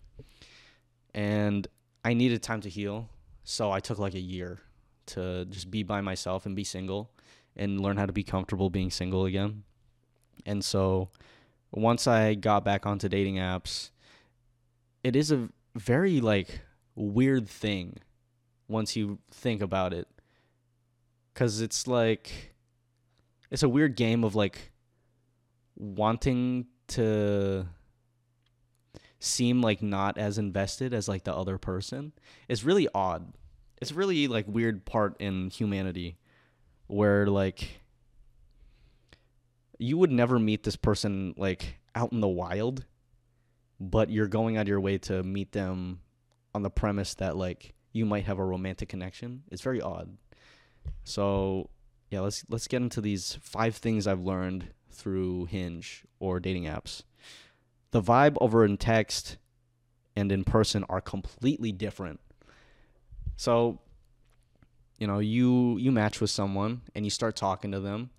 [1.15, 1.67] and
[2.05, 3.09] I needed time to heal.
[3.45, 4.59] So I took like a year
[5.07, 7.11] to just be by myself and be single
[7.57, 9.65] and learn how to be comfortable being single again.
[10.47, 11.11] And so
[11.71, 13.91] once I got back onto dating apps,
[15.05, 16.61] it is a very like
[16.95, 17.99] weird thing
[18.69, 20.09] once you think about it.
[21.35, 22.55] Cuz it's like
[23.51, 24.73] it's a weird game of like
[25.77, 27.67] wanting to
[29.21, 32.13] seem like not as invested as like the other person
[32.49, 33.33] It's really odd.
[33.81, 36.19] It's really like weird part in humanity
[36.87, 37.81] where like
[39.79, 42.85] you would never meet this person like out in the wild,
[43.81, 46.01] but you're going out of your way to meet them
[46.55, 49.45] on the premise that like you might have a romantic connection.
[49.51, 50.17] It's very odd.
[51.05, 51.71] So,
[52.11, 57.03] yeah, let's let's get into these five things I've learned through Hinge or dating apps.
[57.93, 59.39] The vibe over in text
[60.17, 62.21] and in person are completely different.
[63.37, 63.81] So,
[64.99, 68.11] you know, you you match with someone and you start talking to them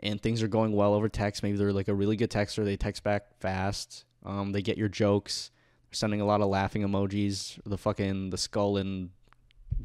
[0.00, 1.42] and things are going well over text.
[1.42, 2.64] Maybe they're like a really good texter.
[2.64, 4.04] They text back fast.
[4.24, 5.50] Um, they get your jokes.
[5.88, 7.58] They're sending a lot of laughing emojis.
[7.64, 9.10] The fucking the skull and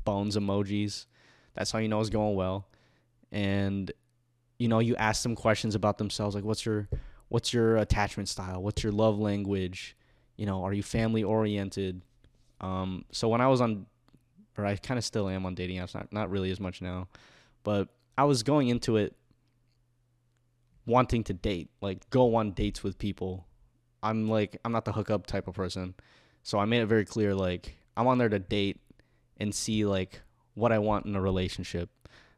[0.03, 1.05] bones emojis.
[1.55, 2.67] That's how you know it's going well.
[3.31, 3.91] And
[4.57, 6.87] you know, you ask them questions about themselves like what's your
[7.29, 8.61] what's your attachment style?
[8.61, 9.95] What's your love language?
[10.35, 12.01] You know, are you family oriented?
[12.61, 13.85] Um, so when I was on,
[14.57, 17.07] or I kind of still am on dating apps, not not really as much now,
[17.63, 19.15] but I was going into it
[20.87, 23.45] wanting to date, like go on dates with people.
[24.01, 25.93] I'm like I'm not the hookup type of person,
[26.41, 28.79] so I made it very clear like I'm on there to date
[29.37, 30.21] and see like
[30.55, 31.89] what I want in a relationship.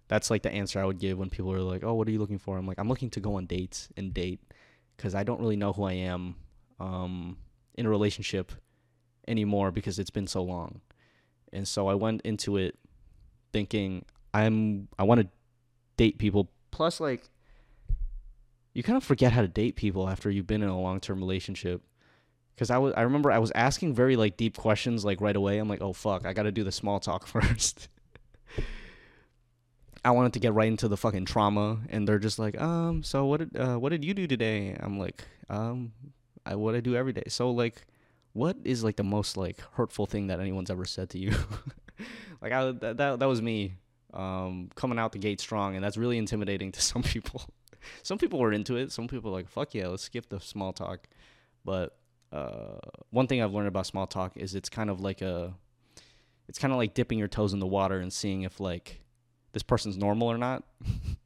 [0.10, 2.20] That's like the answer I would give when people are like, "Oh, what are you
[2.20, 4.42] looking for?" I'm like, "I'm looking to go on dates and date
[4.98, 6.36] because I don't really know who I am
[6.80, 7.38] um,
[7.76, 8.52] in a relationship
[9.28, 10.82] anymore because it's been so long."
[11.54, 12.78] And so I went into it
[13.54, 15.28] thinking I'm I want to
[15.98, 16.50] date people.
[16.72, 17.30] Plus, like,
[18.80, 21.20] you kind of forget how to date people after you've been in a long term
[21.20, 21.82] relationship.
[22.56, 25.58] Because I was I remember I was asking very like deep questions like right away.
[25.58, 27.90] I'm like, oh fuck, I got to do the small talk first.
[30.06, 33.26] I wanted to get right into the fucking trauma, and they're just like, um, so
[33.26, 34.78] what did uh, what did you do today?
[34.80, 35.92] I'm like, um,
[36.46, 37.24] I what I do every day.
[37.28, 37.86] So like,
[38.32, 41.32] what is like the most like hurtful thing that anyone's ever said to you?
[42.42, 43.74] like I that, that that was me,
[44.14, 47.42] um, coming out the gate strong, and that's really intimidating to some people.
[48.04, 48.92] Some people were into it.
[48.92, 51.08] Some people like, fuck yeah, let's skip the small talk.
[51.66, 51.98] But
[52.32, 55.54] uh, one thing I've learned about small talk is it's kind of like a,
[56.48, 59.02] it's kind of like dipping your toes in the water and seeing if like
[59.54, 60.64] this person's normal or not.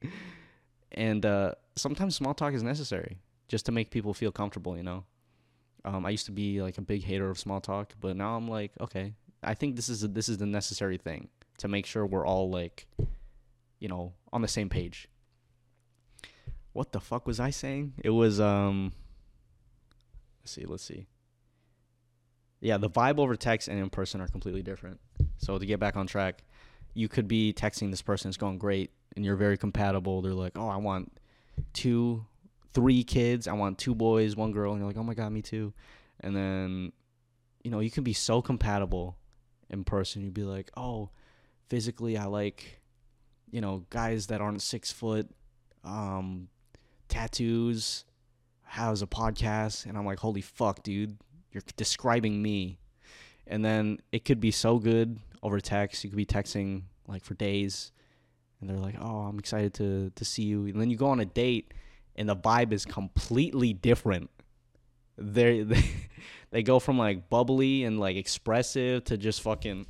[0.92, 5.04] and uh, sometimes small talk is necessary just to make people feel comfortable, you know.
[5.86, 8.48] Um, I used to be like a big hater of small talk, but now I'm
[8.48, 9.14] like, okay,
[9.44, 12.50] I think this is a, this is the necessary thing to make sure we're all
[12.50, 12.88] like,
[13.80, 15.10] you know, on the same page.
[16.74, 17.94] What the fuck was I saying?
[18.04, 18.92] It was um.
[20.42, 20.66] Let's see.
[20.66, 21.08] Let's see.
[22.60, 25.00] Yeah, the vibe over text and in person are completely different.
[25.38, 26.44] So to get back on track,
[26.94, 30.22] you could be texting this person, it's going great, and you're very compatible.
[30.22, 31.12] They're like, oh, I want
[31.74, 32.26] two,
[32.74, 33.48] three kids.
[33.48, 34.72] I want two boys, one girl.
[34.72, 35.74] And you're like, oh my God, me too.
[36.22, 36.94] And then,
[37.64, 39.18] you know, you can be so compatible
[39.70, 40.22] in person.
[40.22, 41.10] You'd be like, oh,
[41.70, 42.80] physically, I like,
[43.52, 45.30] you know, guys that aren't six foot,
[45.84, 46.48] um,
[47.08, 48.06] tattoos,
[48.64, 49.86] has a podcast.
[49.86, 51.18] And I'm like, holy fuck, dude,
[51.52, 52.80] you're describing me.
[53.46, 56.04] And then it could be so good over text.
[56.04, 57.92] You could be texting like for days,
[58.60, 61.20] and they're like, "Oh, I'm excited to to see you." And then you go on
[61.20, 61.74] a date,
[62.16, 64.30] and the vibe is completely different.
[65.18, 65.84] They they
[66.52, 69.86] they go from like bubbly and like expressive to just fucking.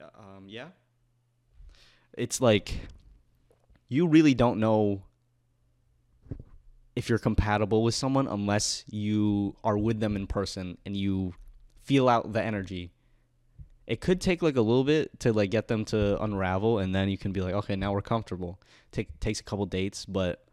[0.00, 0.46] Um.
[0.46, 0.68] Yeah.
[2.12, 2.74] It's like
[3.88, 5.02] you really don't know
[6.94, 11.34] if you're compatible with someone unless you are with them in person and you
[11.82, 12.90] feel out the energy.
[13.86, 17.08] It could take like a little bit to like get them to unravel and then
[17.08, 18.60] you can be like okay now we're comfortable.
[18.90, 20.44] Take takes a couple dates but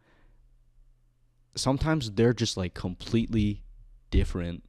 [1.56, 3.64] sometimes they're just like completely
[4.10, 4.62] different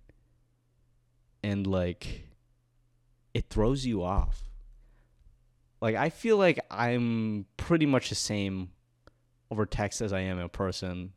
[1.43, 2.27] and like
[3.33, 4.43] it throws you off
[5.81, 8.69] like i feel like i'm pretty much the same
[9.51, 11.11] over text as i am in person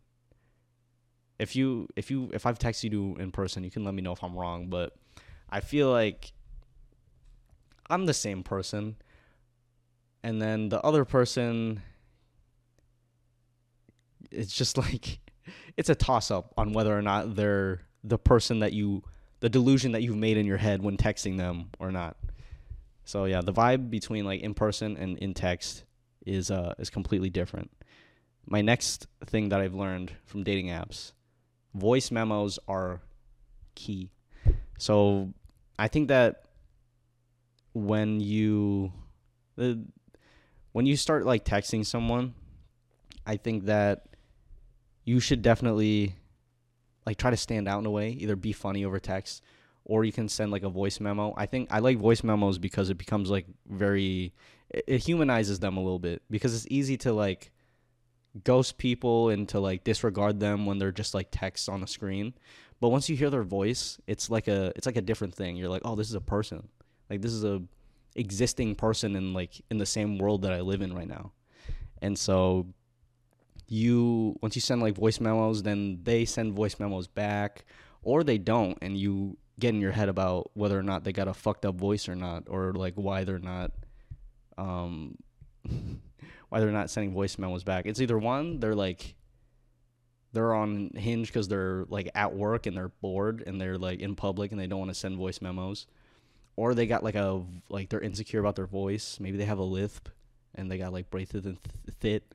[1.39, 4.13] if you if you if i've texted you in person you can let me know
[4.13, 4.97] if i'm wrong but
[5.49, 6.33] i feel like
[7.91, 8.97] I'm the same person.
[10.23, 11.83] And then the other person
[14.31, 15.21] it's just like
[15.77, 19.03] it's a toss up on whether or not they're the person that you
[19.41, 22.17] the delusion that you've made in your head when texting them or not.
[23.09, 25.85] So yeah, the vibe between like in person and in text
[26.27, 27.71] is uh is completely different.
[28.45, 31.13] My next thing that I've learned from dating apps,
[31.73, 33.01] voice memos are
[33.75, 34.11] key.
[34.77, 35.33] So
[35.79, 36.43] I think that
[37.73, 38.93] when you
[39.57, 39.83] the
[40.73, 42.35] when you start like texting someone,
[43.25, 44.05] I think that
[45.07, 46.15] you should definitely
[47.07, 49.43] like try to stand out in a way, either be funny over text
[49.89, 51.35] or you can send like a voice memo.
[51.37, 54.33] I think I like voice memos because it becomes like very
[54.71, 57.51] it, humanizes them a little bit because it's easy to like
[58.45, 62.35] ghost people and to like disregard them when they're just like text on the screen.
[62.81, 65.57] But once you hear their voice, it's like a it's like a different thing.
[65.57, 66.69] You're like, "Oh, this is a person."
[67.11, 67.63] Like this is a
[68.15, 71.33] existing person in like in the same world that I live in right now.
[72.03, 72.67] And so
[73.67, 77.65] you once you send like voice memos, then they send voice memos back
[78.03, 81.29] or they don't and you get in your head about whether or not they got
[81.29, 83.73] a fucked up voice or not or like why they're not
[84.57, 85.17] um
[86.49, 87.87] why they're not sending voice memos back.
[87.87, 89.15] It's either one, they're like
[90.33, 94.15] they're on hinge because they're like at work and they're bored and they're like in
[94.15, 95.87] public and they don't want to send voice memos
[96.59, 99.19] or they got like a like they're insecure about their voice.
[99.21, 100.09] Maybe they have a lisp
[100.57, 102.35] and they got like braces and th- fit,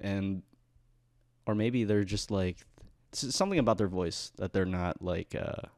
[0.00, 0.42] and
[1.46, 2.56] or maybe they're just like
[3.12, 5.68] something about their voice that they're not like uh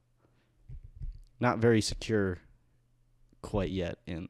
[1.41, 2.39] not very secure
[3.43, 4.29] quite yet in.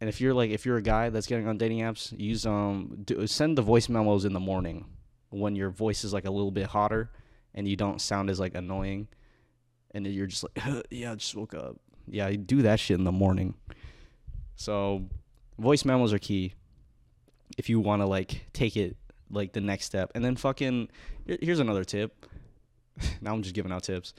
[0.00, 2.98] And if you're like if you're a guy that's getting on dating apps, use um
[3.04, 4.86] do, send the voice memos in the morning
[5.30, 7.10] when your voice is like a little bit hotter
[7.54, 9.08] and you don't sound as like annoying
[9.92, 11.80] and you're just like yeah, I just woke up.
[12.06, 13.54] Yeah, you do that shit in the morning.
[14.54, 15.06] So
[15.58, 16.52] voice memos are key
[17.56, 18.96] if you want to like take it
[19.30, 20.12] like the next step.
[20.14, 20.88] And then fucking
[21.26, 22.26] here's another tip.
[23.20, 24.12] now I'm just giving out tips.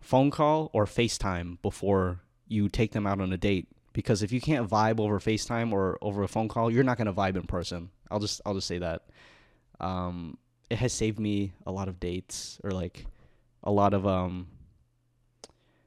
[0.00, 4.40] Phone call or FaceTime before you take them out on a date because if you
[4.40, 7.90] can't vibe over FaceTime or over a phone call, you're not to vibe in person.
[8.10, 9.02] I'll just I'll just say that.
[9.78, 10.38] Um
[10.68, 13.06] it has saved me a lot of dates or like
[13.62, 14.48] a lot of um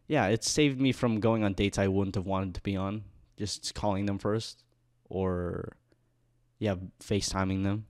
[0.08, 3.04] yeah, it's saved me from going on dates I wouldn't have wanted to be on.
[3.38, 4.64] Just calling them first
[5.10, 5.74] or
[6.60, 7.88] yeah, FaceTiming them.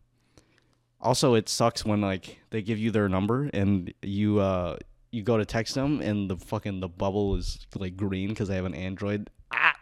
[1.01, 4.77] Also, it sucks when like they give you their number and you uh
[5.13, 8.55] you go to text them and the fucking the bubble is like green because I
[8.55, 9.29] have an Android.
[9.53, 9.75] Ah,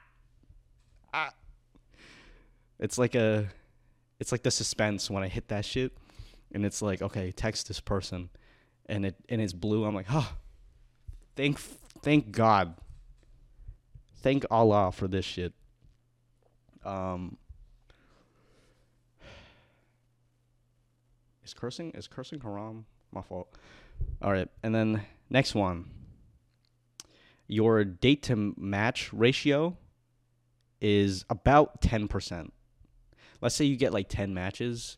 [1.13, 1.31] ah.
[2.79, 3.47] It's like a,
[4.19, 5.93] it's like the suspense when I hit that shit,
[6.53, 8.29] and it's like okay, text this person,
[8.87, 9.85] and it and it's blue.
[9.85, 10.33] I'm like, oh,
[11.37, 11.57] thank
[12.01, 12.75] thank God.
[14.17, 15.53] Thank Allah for this shit.
[16.83, 17.37] Um.
[21.45, 22.85] Is cursing is cursing haram?
[23.13, 23.47] My fault.
[24.21, 25.01] All right, and then
[25.31, 25.89] next one.
[27.47, 29.77] Your date to match ratio
[30.79, 32.49] is about 10%.
[33.41, 34.97] Let's say you get like 10 matches.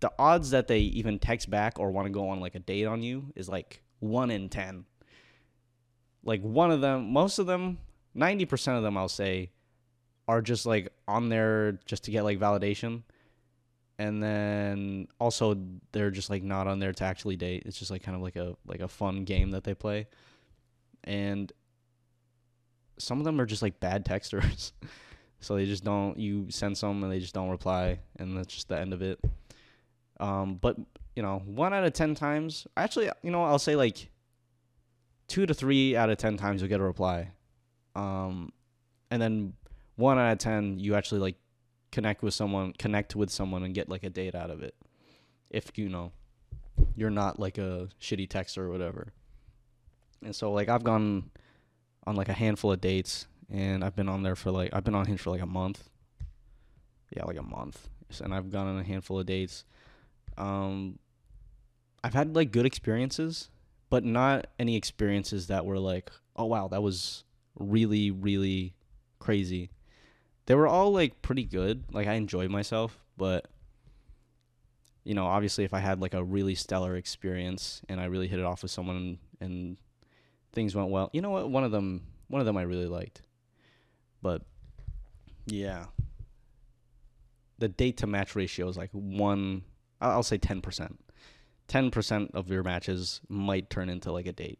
[0.00, 2.86] The odds that they even text back or want to go on like a date
[2.86, 4.84] on you is like 1 in 10.
[6.24, 7.78] Like one of them, most of them,
[8.16, 9.50] 90% of them I'll say
[10.28, 13.02] are just like on there just to get like validation
[14.02, 15.56] and then also
[15.92, 17.62] they're just like not on there to actually date.
[17.66, 20.08] It's just like kind of like a like a fun game that they play,
[21.04, 21.52] and
[22.98, 24.72] some of them are just like bad texters,
[25.38, 26.18] so they just don't.
[26.18, 29.20] You send some and they just don't reply, and that's just the end of it.
[30.18, 30.76] Um, but
[31.14, 34.10] you know, one out of ten times, actually, you know, I'll say like
[35.28, 37.30] two to three out of ten times you'll get a reply,
[37.94, 38.50] um,
[39.12, 39.52] and then
[39.94, 41.36] one out of ten you actually like
[41.92, 44.74] connect with someone connect with someone and get like a date out of it.
[45.50, 46.12] If you know
[46.96, 49.12] you're not like a shitty texter or whatever.
[50.24, 51.30] And so like i've gone
[52.06, 54.94] on like a handful of dates and i've been on there for like i've been
[54.94, 55.88] on hinge for like a month.
[57.14, 57.88] Yeah like a month.
[58.22, 59.64] And i've gone on a handful of dates.
[60.38, 60.98] Um
[62.02, 63.50] i've had like good experiences
[63.90, 67.24] but not any experiences that were like oh wow that was
[67.58, 68.74] really really
[69.18, 69.70] crazy
[70.46, 71.84] they were all like pretty good.
[71.92, 73.48] Like I enjoyed myself, but
[75.04, 78.38] you know, obviously if I had like a really stellar experience and I really hit
[78.38, 79.76] it off with someone and
[80.52, 81.10] things went well.
[81.12, 81.50] You know what?
[81.50, 83.22] One of them one of them I really liked.
[84.22, 84.42] But
[85.46, 85.86] yeah.
[87.58, 89.62] The date to match ratio is like 1
[90.00, 90.96] I- I'll say 10%.
[91.68, 94.58] 10% of your matches might turn into like a date.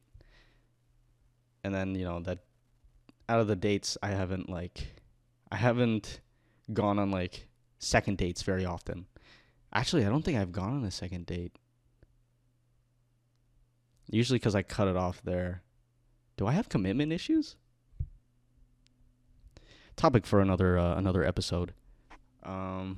[1.64, 2.39] And then, you know, that
[3.28, 5.01] out of the dates I haven't like
[5.53, 6.20] I haven't
[6.72, 7.46] gone on like
[7.78, 9.05] second dates very often.
[9.74, 11.53] Actually, I don't think I've gone on a second date.
[14.11, 15.62] Usually because I cut it off there.
[16.38, 17.57] Do I have commitment issues?
[19.94, 21.74] Topic for another uh, another episode.
[22.42, 22.96] Um,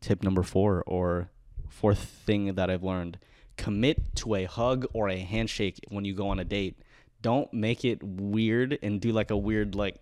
[0.00, 1.28] tip number four or
[1.68, 3.18] fourth thing that I've learned:
[3.58, 6.78] commit to a hug or a handshake when you go on a date.
[7.20, 9.98] Don't make it weird and do like a weird like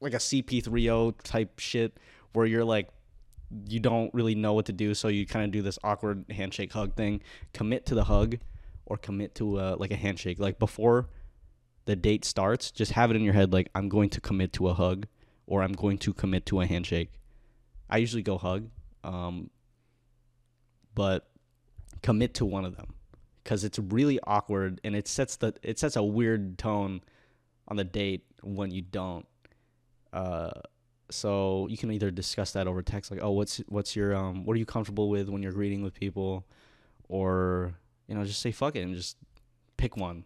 [0.00, 1.98] like a CP3O type shit
[2.32, 2.88] where you're like
[3.68, 6.72] you don't really know what to do, so you kind of do this awkward handshake
[6.72, 7.20] hug thing.
[7.52, 8.38] Commit to the hug
[8.86, 10.38] or commit to a, like a handshake.
[10.38, 11.08] Like before
[11.84, 14.68] the date starts, just have it in your head like I'm going to commit to
[14.68, 15.06] a hug
[15.46, 17.12] or I'm going to commit to a handshake.
[17.90, 18.68] I usually go hug,
[19.04, 19.50] um,
[20.94, 21.28] but
[22.02, 22.94] commit to one of them
[23.44, 27.02] because it's really awkward and it sets the it sets a weird tone
[27.68, 29.26] on the date when you don't.
[30.12, 30.50] Uh,
[31.10, 34.54] so you can either discuss that over text, like, oh, what's what's your um, what
[34.54, 36.46] are you comfortable with when you're greeting with people,
[37.08, 37.74] or
[38.08, 39.16] you know, just say fuck it and just
[39.76, 40.24] pick one.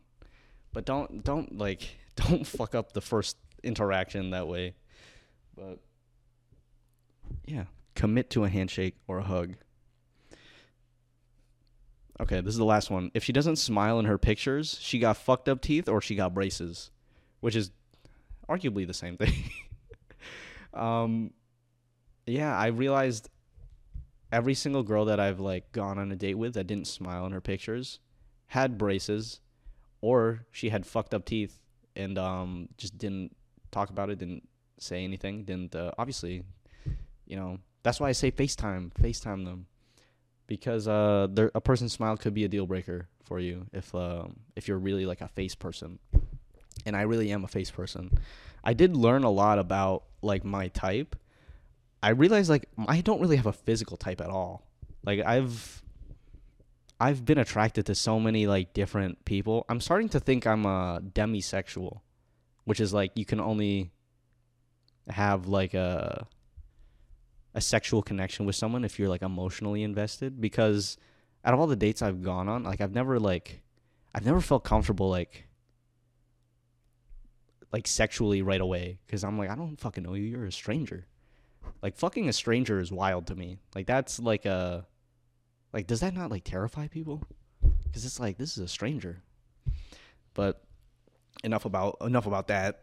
[0.72, 4.74] But don't don't like don't fuck up the first interaction that way.
[5.56, 5.78] But
[7.46, 7.64] yeah,
[7.94, 9.54] commit to a handshake or a hug.
[12.18, 13.10] Okay, this is the last one.
[13.12, 16.32] If she doesn't smile in her pictures, she got fucked up teeth or she got
[16.32, 16.90] braces,
[17.40, 17.70] which is
[18.49, 19.34] arguably the same thing.
[20.74, 21.32] um,
[22.26, 23.28] yeah, I realized
[24.32, 27.32] every single girl that I've like gone on a date with that didn't smile in
[27.32, 28.01] her pictures
[28.49, 29.40] had braces,
[30.01, 31.59] or she had fucked up teeth
[31.94, 33.34] and um just didn't
[33.70, 36.42] talk about it, didn't say anything, didn't uh, obviously,
[37.26, 37.59] you know.
[37.82, 39.66] That's why I say FaceTime, FaceTime them,
[40.49, 44.68] because uh, a person's smile could be a deal breaker for you if um if
[44.68, 45.99] you're really like a face person,
[46.87, 48.18] and I really am a face person.
[48.64, 51.16] I did learn a lot about like my type.
[52.03, 54.66] I realized like I don't really have a physical type at all.
[55.05, 55.82] Like I've
[56.99, 59.66] I've been attracted to so many like different people.
[59.68, 62.01] I'm starting to think I'm a demisexual,
[62.64, 63.91] which is like you can only
[65.09, 66.26] have like a
[67.55, 70.99] a sexual connection with someone if you're like emotionally invested because
[71.45, 73.62] out of all the dates I've gone on, like I've never like
[74.14, 75.45] I've never felt comfortable like
[77.76, 80.22] like sexually right away because I'm like I don't fucking know you.
[80.22, 81.04] You're a stranger.
[81.82, 83.58] Like fucking a stranger is wild to me.
[83.74, 84.86] Like that's like a
[85.74, 87.22] like does that not like terrify people?
[87.84, 89.20] Because it's like this is a stranger.
[90.32, 90.64] But
[91.44, 92.80] enough about enough about that.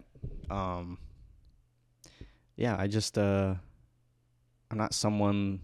[0.52, 1.00] Um,
[2.56, 3.56] yeah, I just uh,
[4.70, 5.62] I'm not someone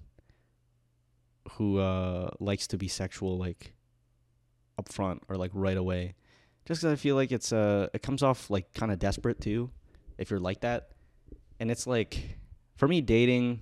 [1.51, 3.73] who uh likes to be sexual like
[4.79, 6.15] up front or like right away
[6.69, 9.71] just because I feel like it's uh it comes off like kind of desperate too,
[10.19, 10.89] if you're like that,
[11.59, 12.37] and it's like
[12.77, 13.61] for me dating.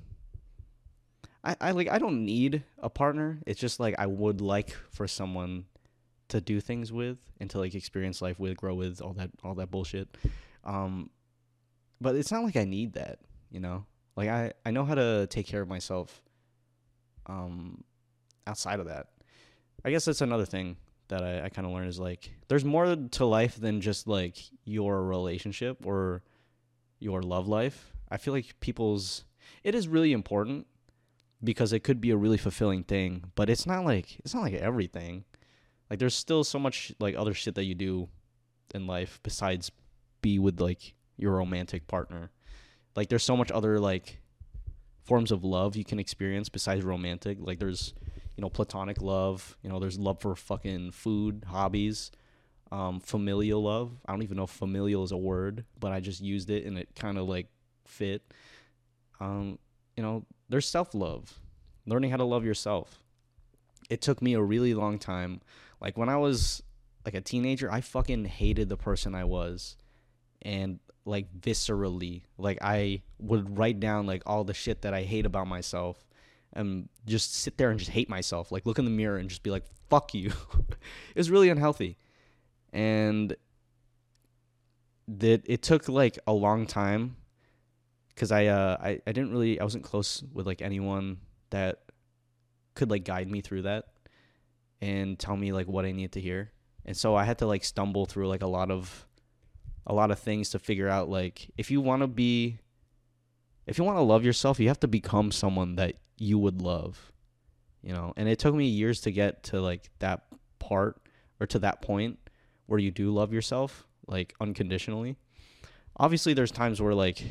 [1.44, 3.40] I, I like I don't need a partner.
[3.48, 5.66] It's just like I would like for someone
[6.28, 9.56] to do things with and to like experience life with, grow with, all that all
[9.56, 10.10] that bullshit.
[10.66, 11.10] Um,
[12.02, 13.86] but it's not like I need that, you know.
[14.18, 16.22] Like I I know how to take care of myself.
[17.28, 17.86] Um,
[18.46, 19.08] outside of that,
[19.86, 20.76] I guess that's another thing
[21.10, 24.38] that I, I kind of learned is like there's more to life than just like
[24.66, 26.24] your relationship or
[27.00, 27.94] your love life.
[28.10, 29.26] I feel like people's
[29.64, 30.68] it is really important
[31.44, 34.56] because it could be a really fulfilling thing, but it's not like it's not like
[34.56, 35.26] everything.
[35.90, 38.10] Like there's still so much like other shit that you do
[38.74, 39.72] in life besides
[40.22, 42.32] be with like your romantic partner.
[42.96, 44.20] Like there's so much other like
[45.04, 47.38] forms of love you can experience besides romantic.
[47.40, 47.94] Like there's
[48.38, 49.58] you know, platonic love.
[49.64, 52.12] You know, there's love for fucking food, hobbies,
[52.72, 53.92] um, familial love.
[54.06, 56.78] I don't even know if familial is a word, but I just used it and
[56.78, 57.48] it kind of like
[57.86, 58.22] fit.
[59.20, 59.58] Um,
[59.98, 61.40] you know, there's self love,
[61.88, 63.04] learning how to love yourself.
[63.90, 65.42] It took me a really long time.
[65.82, 66.62] Like when I was
[67.06, 69.78] like a teenager, I fucking hated the person I was.
[70.44, 75.26] And like viscerally, like I would write down like all the shit that I hate
[75.26, 76.07] about myself
[76.58, 78.52] and just sit there and just hate myself.
[78.52, 80.32] Like look in the mirror and just be like, "Fuck you."
[80.70, 81.98] it was really unhealthy,
[82.74, 83.36] and
[85.08, 87.16] that it took like a long time
[88.10, 91.20] because I uh I, I didn't really I wasn't close with like anyone
[91.52, 91.84] that
[92.74, 93.86] could like guide me through that
[94.82, 96.52] and tell me like what I needed to hear.
[96.86, 99.06] And so I had to like stumble through like a lot of
[99.86, 102.60] a lot of things to figure out like if you want to be
[103.68, 107.12] if you want to love yourself, you have to become someone that you would love.
[107.84, 110.24] You know, and it took me years to get to like that
[110.58, 111.00] part
[111.40, 112.18] or to that point
[112.66, 115.18] where you do love yourself like unconditionally.
[115.98, 117.24] Obviously there's times where like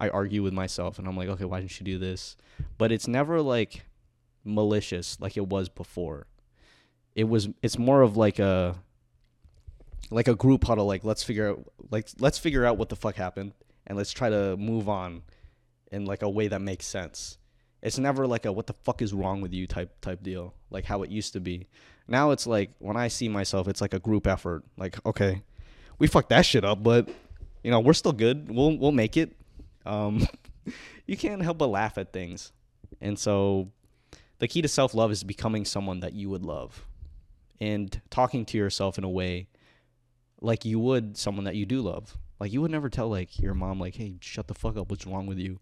[0.00, 2.36] I argue with myself and I'm like, "Okay, why didn't you do this?"
[2.76, 3.86] But it's never like
[4.44, 6.26] malicious like it was before.
[7.14, 8.76] It was it's more of like a
[10.10, 13.16] like a group huddle like let's figure out like let's figure out what the fuck
[13.16, 13.52] happened
[13.86, 15.22] and let's try to move on
[15.94, 17.38] in like a way that makes sense.
[17.82, 20.84] It's never like a what the fuck is wrong with you type type deal, like
[20.84, 21.68] how it used to be.
[22.08, 24.64] Now it's like when I see myself, it's like a group effort.
[24.76, 25.42] Like, okay,
[25.98, 27.08] we fucked that shit up, but
[27.62, 28.50] you know, we're still good.
[28.50, 29.36] We'll we'll make it.
[29.86, 30.26] Um,
[31.06, 32.52] you can't help but laugh at things.
[33.00, 33.70] And so
[34.38, 36.84] the key to self-love is becoming someone that you would love
[37.60, 39.48] and talking to yourself in a way
[40.40, 42.16] like you would someone that you do love.
[42.44, 44.90] Like you would never tell like your mom like, "Hey, shut the fuck up.
[44.90, 45.60] What's wrong with you?"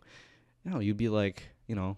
[0.64, 1.96] No, you'd be like, you know,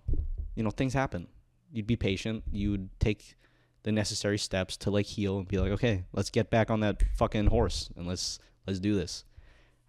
[0.55, 1.27] you know, things happen.
[1.73, 2.45] You'd be patient.
[2.53, 3.35] You'd take
[3.83, 7.03] the necessary steps to like heal and be like, okay, let's get back on that
[7.17, 9.25] fucking horse and let's let's do this.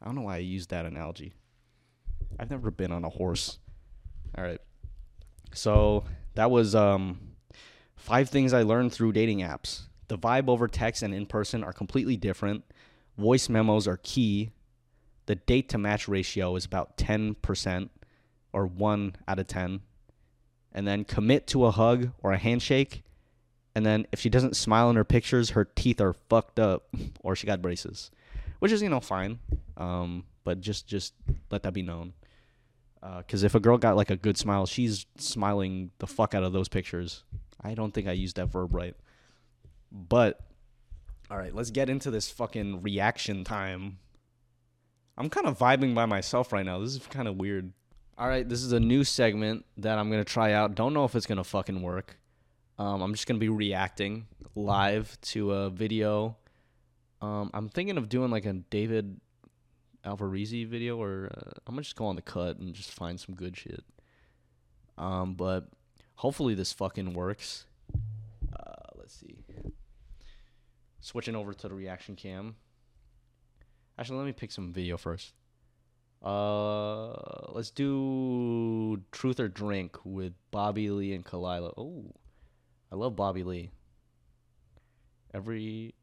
[0.02, 1.34] I don't know why I used that analogy.
[2.40, 3.60] I've never been on a horse.
[4.38, 4.62] All right.
[5.54, 7.20] So that was um,
[7.98, 9.82] five things I learned through dating apps.
[10.08, 12.64] The vibe over text and in person are completely different.
[13.18, 14.52] Voice memos are key.
[15.26, 17.90] The date to match ratio is about 10%
[18.54, 19.82] or 1 out of 10
[20.72, 23.04] and then commit to a hug or a handshake.
[23.74, 26.88] And then if she doesn't smile in her pictures, her teeth are fucked up
[27.22, 28.12] or she got braces,
[28.60, 29.40] which is, you know, fine.
[29.78, 31.14] Um, but just, just
[31.50, 32.14] let that be known.
[33.20, 36.54] Because if a girl got like a good smile, she's smiling the fuck out of
[36.54, 37.24] those pictures.
[37.62, 38.96] I don't think I used that verb right.
[39.92, 40.40] But
[41.30, 44.00] all right, let's get into this fucking reaction time.
[45.18, 46.80] I'm kind of vibing by myself right now.
[46.80, 47.72] This is kind of weird.
[48.18, 50.76] All right, this is a new segment that I'm gonna try out.
[50.76, 52.18] Don't know if it's gonna fucking work.
[52.78, 56.38] Um, I'm just gonna be reacting live to a video.
[57.22, 59.20] Um, I'm thinking of doing like a David
[60.04, 63.36] Alvarez video, or uh, I'm gonna just go on the cut and just find some
[63.36, 63.84] good shit.
[64.98, 65.70] Um, but
[66.16, 67.66] hopefully this fucking works.
[68.54, 69.36] Uh, let's see.
[71.00, 72.56] Switching over to the reaction cam.
[73.98, 75.34] Actually, let me pick some video first.
[76.24, 77.14] Uh,
[77.50, 81.74] let's do Truth or Drink with Bobby Lee and Khalyla.
[81.78, 82.14] Oh,
[82.92, 83.72] I love Bobby Lee.
[85.34, 85.94] Every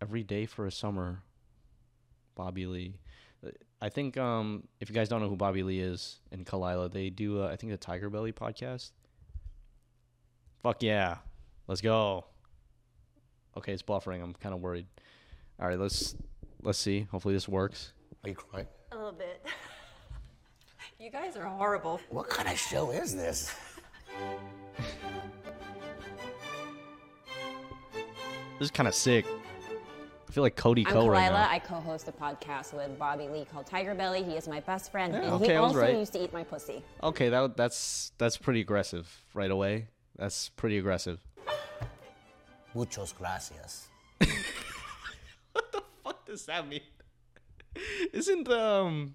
[0.00, 1.22] every day for a summer.
[2.34, 2.98] Bobby Lee.
[3.80, 7.10] I think um if you guys don't know who Bobby Lee is and Khalyla, they
[7.10, 8.92] do uh, I think the Tiger Belly podcast.
[10.62, 11.16] Fuck yeah.
[11.66, 12.26] Let's go.
[13.56, 14.22] Okay, it's buffering.
[14.22, 14.86] I'm kind of worried.
[15.58, 16.14] All right, let's
[16.66, 17.06] let's see.
[17.12, 17.92] Hopefully this works.
[18.24, 18.66] Are you crying?
[18.92, 19.46] A little bit.
[20.98, 22.00] you guys are horrible.
[22.10, 23.54] What kind of show is this?
[28.58, 29.26] This is kind of sick.
[30.28, 31.10] I feel like Cody I'm Co Khalyla.
[31.10, 31.48] right now.
[31.48, 34.22] I co-host a podcast with Bobby Lee called Tiger Belly.
[34.24, 35.96] He is my best friend, Yeah, and okay, he I was also right.
[35.96, 36.82] used to eat my pussy.
[37.02, 39.86] Okay, that that's that's pretty aggressive right away.
[40.16, 41.20] That's pretty aggressive.
[42.74, 43.88] Muchos gracias.
[46.36, 46.82] Does that mean?
[48.12, 49.14] Isn't um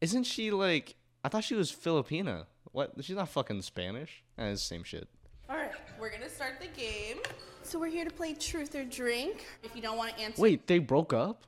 [0.00, 2.46] isn't she like I thought she was Filipina.
[2.72, 2.92] What?
[3.00, 4.24] She's not fucking Spanish.
[4.36, 5.06] Eh, it's the same shit.
[5.48, 5.70] All right,
[6.00, 7.18] we're gonna start the game.
[7.62, 9.46] So we're here to play Truth or Drink.
[9.62, 11.44] If you don't want to answer, Wait, they broke up?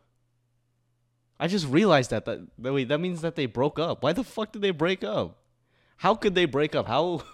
[1.40, 4.04] I just realized that that that- wait, that means that they broke up.
[4.04, 5.38] Why the fuck did they break up?
[5.96, 6.86] How could they break up?
[6.86, 7.24] How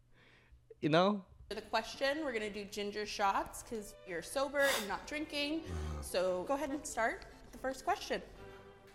[0.80, 1.26] you know?
[1.50, 5.62] The question, we're gonna do ginger shots because you're sober and not drinking.
[6.00, 8.22] So go ahead and start the first question.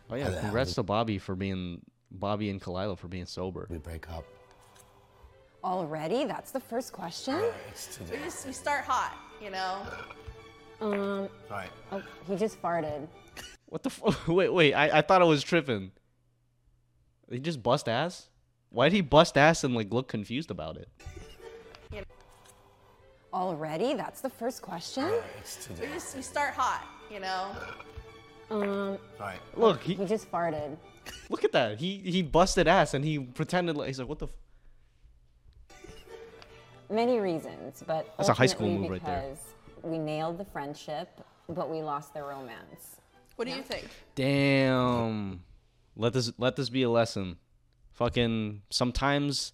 [0.10, 1.82] Oh yeah, congrats to Bobby for being
[2.12, 3.68] Bobby and Khalyla for being sober.
[3.70, 4.24] We break up.
[5.66, 6.24] Already?
[6.24, 7.44] That's the first question.
[7.72, 8.20] It's We today.
[8.24, 9.82] just we start hot, you know.
[10.80, 11.70] Um, All right.
[11.92, 13.06] oh, he just farted.
[13.66, 15.92] What the f- wait, wait, I, I thought I was tripping.
[17.30, 18.30] He just bust ass?
[18.70, 20.88] Why'd he bust ass and like look confused about it?
[23.36, 23.94] Already?
[23.96, 25.12] That's the first question.
[25.42, 25.90] It's We today.
[25.94, 27.52] just we start hot, you know.
[28.50, 29.40] Um, All right.
[29.58, 30.78] Look, he he just farted.
[31.30, 31.78] look at that.
[31.78, 35.78] He he busted ass and he pretended like he's like what the f-?
[36.90, 39.22] Many reasons, but That's a high school move right there.
[39.24, 39.40] because
[39.84, 41.10] we nailed the friendship,
[41.50, 43.02] but we lost the romance.
[43.36, 43.90] What do you think?
[44.16, 45.42] Damn.
[45.98, 47.38] Let this let this be a lesson.
[47.92, 49.52] Fucking sometimes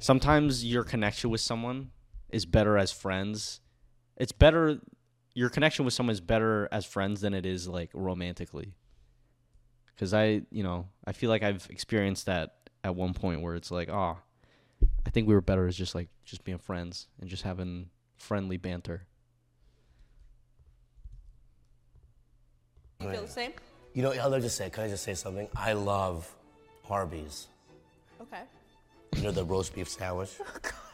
[0.00, 1.90] sometimes your connection with someone
[2.32, 3.60] is better as friends.
[4.16, 4.80] It's better
[5.34, 8.74] your connection with someone is better as friends than it is like romantically.
[9.96, 13.70] Cuz I, you know, I feel like I've experienced that at one point where it's
[13.70, 14.18] like, "Oh,
[15.06, 18.56] I think we were better as just like just being friends and just having friendly
[18.56, 19.06] banter."
[23.00, 23.52] You feel the same?
[23.94, 25.48] You know, I'll just say, can I just say something?
[25.56, 26.30] I love
[26.88, 27.48] Arby's.
[28.20, 28.42] Okay.
[29.16, 30.30] You know, the roast beef sandwich.
[30.52, 30.89] Oh,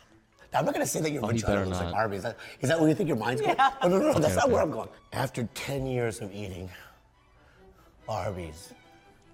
[0.55, 1.97] I'm not gonna say that your Oh, you vagina better looks like not.
[1.99, 2.19] Arby's.
[2.19, 3.57] Is that, is that where you think your mind's going?
[3.59, 4.89] Oh, no, no, no, that's not where I'm going.
[5.13, 6.71] After 10 years of eating
[8.09, 8.73] Arby's,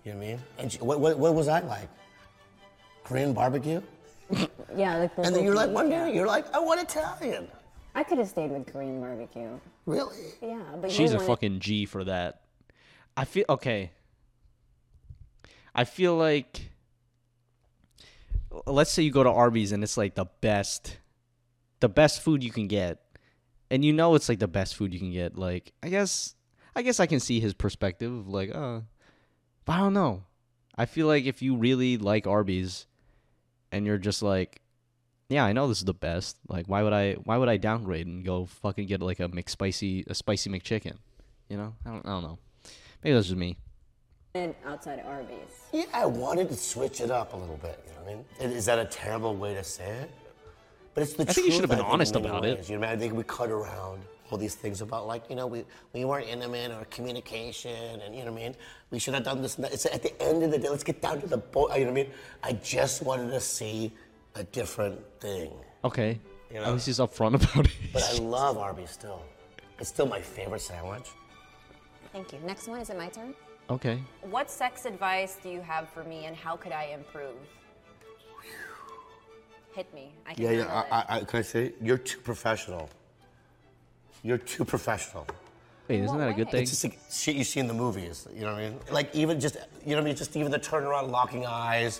[0.04, 0.38] you know what I mean?
[0.58, 1.88] And she- what, what, what was I like?
[3.04, 3.80] Korean barbecue?
[4.74, 6.06] Yeah, like the And then you're like, beef, one yeah.
[6.06, 7.46] day, you're like, I want Italian.
[7.94, 9.50] I could have stayed with Korean barbecue.
[9.84, 10.16] Really?
[10.40, 12.40] Yeah, but you She's a wanted- fucking G for that.
[13.14, 13.90] I feel okay.
[15.74, 16.70] I feel like
[18.66, 20.96] let's say you go to Arby's and it's like the best
[21.82, 23.02] the best food you can get.
[23.70, 25.36] And you know it's like the best food you can get.
[25.36, 26.34] Like I guess
[26.74, 28.80] I guess I can see his perspective of like, uh
[29.64, 30.24] but I don't know.
[30.76, 32.86] I feel like if you really like Arby's
[33.70, 34.62] and you're just like
[35.28, 36.36] yeah, I know this is the best.
[36.46, 37.14] Like, why would I?
[37.14, 40.98] Why would I downgrade and go fucking get like a McSpicy, a spicy McChicken?
[41.48, 42.38] You know, I don't, I don't know.
[43.02, 43.56] Maybe that's just me.
[44.34, 45.38] And outside of Arby's.
[45.72, 47.82] Yeah, I wanted to switch it up a little bit.
[47.86, 48.56] You know what I mean?
[48.56, 50.10] Is that a terrible way to say it?
[50.94, 52.68] But it's the I think you should have been honest in many about it.
[52.68, 55.64] You know, I think we cut around all these things about like you know we
[55.92, 58.56] we weren't intimate or communication and you know what I mean.
[58.90, 59.56] We should have done this.
[59.56, 59.72] And that.
[59.72, 60.68] It's at the end of the day.
[60.68, 61.78] Let's get down to the point.
[61.78, 62.12] You know what I mean?
[62.42, 63.92] I just wanted to see
[64.34, 65.52] a different thing.
[65.84, 66.18] Okay,
[66.50, 66.72] You at know?
[66.74, 67.72] least he's upfront about it.
[67.92, 69.22] But I love Arby's still.
[69.78, 71.08] It's still my favorite sandwich.
[72.12, 72.38] Thank you.
[72.44, 73.34] Next one, is it my turn?
[73.68, 74.02] Okay.
[74.22, 77.36] What sex advice do you have for me, and how could I improve?
[79.72, 80.12] Hit me.
[80.26, 80.80] I can Yeah, handle yeah.
[80.80, 80.86] it.
[80.92, 82.88] I, I, I, can I say, you're too professional.
[84.22, 85.26] You're too professional.
[85.88, 86.62] Wait, isn't that a good thing?
[86.62, 88.28] It's just like shit you see in the movies.
[88.34, 88.78] You know what I mean?
[88.90, 90.16] Like even just, you know what I mean?
[90.16, 91.98] Just even the turnaround, locking eyes.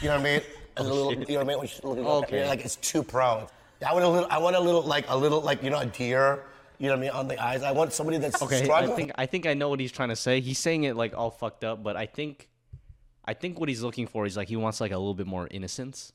[0.00, 0.40] You know what I mean?
[0.76, 1.58] And oh, the little, you know what I mean?
[1.58, 2.38] When she's looking up, Okay.
[2.38, 3.48] you're like it's too pro.
[3.84, 4.28] I want a little.
[4.30, 6.44] I want a little, like a little, like you know, a deer.
[6.78, 7.10] You know what I mean?
[7.10, 7.64] On the eyes.
[7.64, 10.16] I want somebody that's Okay, I think I think I know what he's trying to
[10.16, 10.40] say.
[10.40, 12.48] He's saying it like all fucked up, but I think
[13.24, 15.48] I think what he's looking for is like he wants like a little bit more
[15.50, 16.12] innocence.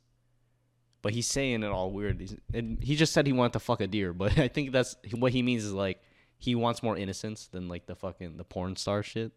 [1.06, 2.20] But he's saying it all weird.
[2.20, 4.96] He's, and he just said he wanted to fuck a deer, but I think that's
[5.12, 6.02] what he means is like
[6.40, 9.32] he wants more innocence than like the fucking the porn star shit.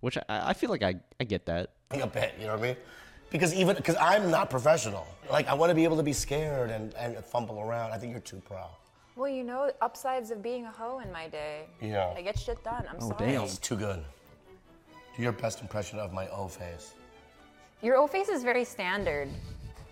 [0.00, 1.70] Which I, I feel like I, I get that.
[1.92, 2.34] a bit.
[2.38, 2.76] You know what I mean?
[3.30, 5.06] Because even because I'm not professional.
[5.30, 7.92] Like I want to be able to be scared and, and fumble around.
[7.92, 8.68] I think you're too proud.
[9.16, 11.68] Well, you know, upsides of being a hoe in my day.
[11.80, 12.12] Yeah.
[12.14, 12.84] I get shit done.
[12.86, 13.32] I'm Oh, sorry.
[13.32, 13.44] damn.
[13.44, 14.04] It's too good.
[15.16, 16.92] Do your best impression of my O face.
[17.80, 19.30] Your O face is very standard.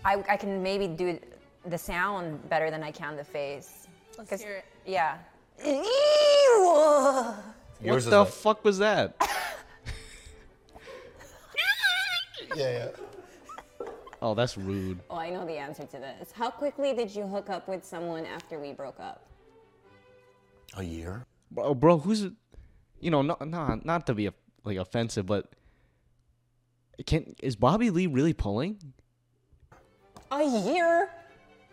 [0.05, 1.19] I, I can maybe do
[1.65, 3.87] the sound better than I can the face.
[4.17, 4.65] Let's 'Cause- hear it.
[4.85, 5.17] Yeah.
[5.65, 7.35] Yours
[7.81, 9.15] what is the like- fuck was that?
[12.55, 12.89] Yeah,
[13.79, 13.87] yeah.
[14.23, 14.99] oh, that's rude.
[15.09, 16.31] Oh, I know the answer to this.
[16.31, 19.27] How quickly did you hook up with someone after we broke up?
[20.75, 21.25] A year?
[21.51, 22.23] Bro, bro who's
[22.99, 24.29] you know, not not not to be
[24.65, 25.53] like offensive, but
[27.05, 28.79] can is Bobby Lee really pulling?
[30.31, 31.09] A year?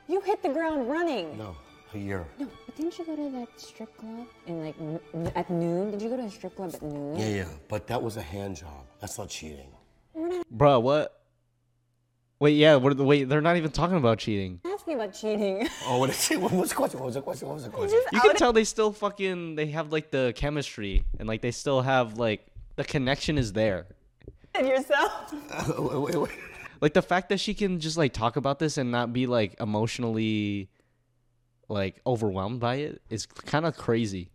[0.08, 1.36] You hit the ground running.
[1.36, 1.56] No,
[1.94, 2.24] a year.
[2.38, 5.90] No, but didn't you go to that strip club in like n- n- at noon?
[5.90, 7.18] Did you go to a strip club at noon?
[7.18, 7.48] Yeah, yeah.
[7.68, 8.86] But that was a hand job.
[9.00, 9.68] That's not cheating.
[10.50, 11.20] Bro, what?
[12.38, 14.60] Wait, yeah, what, wait, they're not even talking about cheating.
[14.64, 15.68] Ask me about cheating.
[15.86, 16.40] Oh, what, is it?
[16.40, 16.98] what was the question?
[17.00, 17.48] What was the question?
[17.48, 17.98] What was the question?
[18.12, 21.80] You can tell they still fucking they have like the chemistry and like they still
[21.82, 22.46] have like
[22.76, 23.86] the connection is there.
[24.54, 25.32] and yourself.
[25.78, 26.30] wait, wait, wait.
[26.80, 29.56] Like the fact that she can just like talk about this and not be like
[29.60, 30.68] emotionally
[31.68, 34.30] like overwhelmed by it is kind of crazy.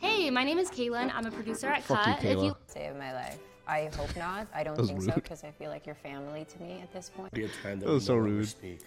[0.00, 1.12] Hey, my name is Caitlin.
[1.14, 2.24] I'm a producer at Fuck you, Cut.
[2.24, 2.44] If Kayla.
[2.44, 3.38] you Save my life.
[3.66, 4.46] I hope not.
[4.54, 7.10] I don't was think so because I feel like you're family to me at this
[7.14, 7.32] point.
[7.32, 8.48] Be a time that That was so rude.
[8.48, 8.80] Speak.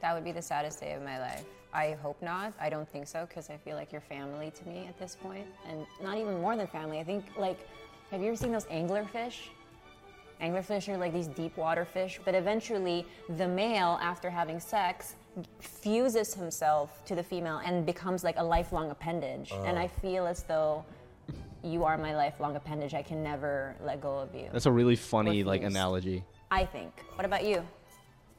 [0.00, 1.44] That would be the saddest day of my life.
[1.72, 2.52] I hope not.
[2.60, 5.46] I don't think so because I feel like you're family to me at this point,
[5.68, 6.98] and not even more than family.
[6.98, 7.58] I think like,
[8.10, 9.48] have you ever seen those anglerfish?
[10.40, 15.16] Anglerfish are like these deep water fish, but eventually the male, after having sex,
[15.60, 19.52] fuses himself to the female and becomes like a lifelong appendage.
[19.64, 20.00] And I oh.
[20.00, 20.84] feel as though
[21.62, 22.94] you are my lifelong appendage.
[22.94, 24.48] I can never let go of you.
[24.52, 26.24] That's a really funny like analogy.
[26.50, 27.04] I think.
[27.14, 27.66] What about you?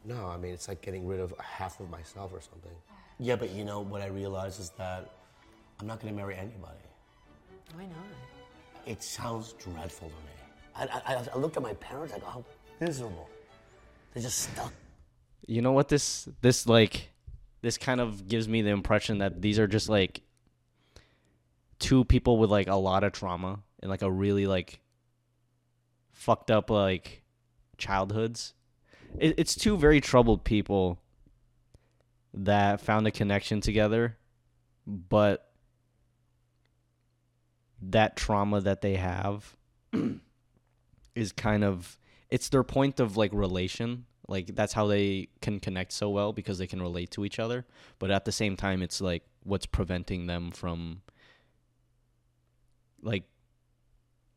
[0.05, 2.71] No, I mean, it's like getting rid of half of myself or something.
[3.19, 5.11] Yeah, but you know, what I realize is that
[5.79, 6.79] I'm not going to marry anybody.
[7.75, 8.05] Why not?
[8.85, 10.38] It sounds dreadful to me.
[10.79, 12.45] I, I, I looked at my parents, I go, how
[12.79, 13.29] miserable.
[14.13, 14.73] They're just stuck.
[15.45, 17.09] You know what this this like
[17.61, 20.21] this kind of gives me the impression that these are just like
[21.79, 24.79] two people with like a lot of trauma and like a really like
[26.11, 27.23] fucked up like
[27.77, 28.53] childhoods.
[29.17, 31.01] It, it's two very troubled people
[32.33, 34.17] that found a connection together,
[34.85, 35.49] but
[37.81, 39.55] that trauma that they have
[41.15, 41.97] is kind of
[42.29, 44.05] it's their point of like relation.
[44.27, 47.65] Like that's how they can connect so well because they can relate to each other.
[47.97, 51.01] But at the same time it's like what's preventing them from
[53.01, 53.23] like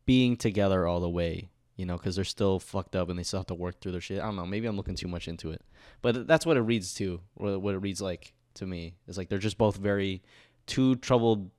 [0.07, 3.41] being together all the way you know because they're still fucked up and they still
[3.41, 4.21] have to work through their shit.
[4.21, 4.47] I don't know.
[4.47, 5.63] Maybe i'm looking too much into it.
[6.01, 8.95] But that's what it reads to what it reads like to me.
[9.09, 10.23] Is like they're just both very
[10.67, 11.51] two troubled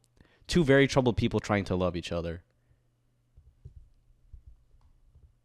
[0.48, 2.44] two very troubled people trying to love each other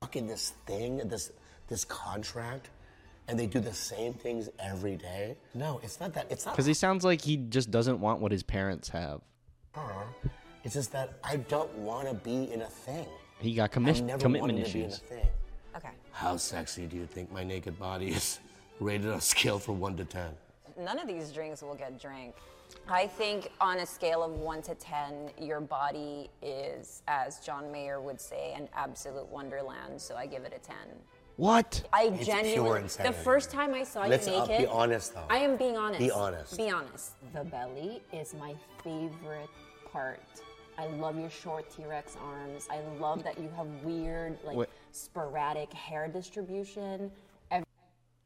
[0.01, 1.33] Fucking this thing, this,
[1.67, 2.71] this contract,
[3.27, 5.37] and they do the same things every day.
[5.55, 6.27] No, it's not that.
[6.31, 9.21] It's not because he sounds like he just doesn't want what his parents have
[9.73, 10.05] her.
[10.65, 13.07] It's just that I don't want to be in a thing.
[13.41, 15.27] he got I never commitment wanted to be in a issues thing.
[15.77, 15.91] Okay.
[16.13, 18.39] How sexy do you think my naked body is
[18.81, 20.31] rated on a scale from 1 to 10?
[20.79, 22.35] None of these drinks will get drank.
[22.89, 28.01] I think on a scale of one to 10, your body is, as John Mayer
[28.01, 30.01] would say, an absolute wonderland.
[30.01, 30.77] So I give it a 10.
[31.37, 34.67] what I It's pure genuinely, the first time I saw Let's you uh, naked, be
[34.67, 35.25] honest, though.
[35.31, 36.01] I am being honest.
[36.01, 36.57] Be honest.
[36.57, 37.13] Be honest.
[37.33, 39.51] The belly is my favorite
[39.91, 40.21] part.
[40.79, 42.69] I love your short T-Rex arms.
[42.71, 44.69] I love that you have weird, like Wait.
[44.93, 47.11] sporadic hair distribution.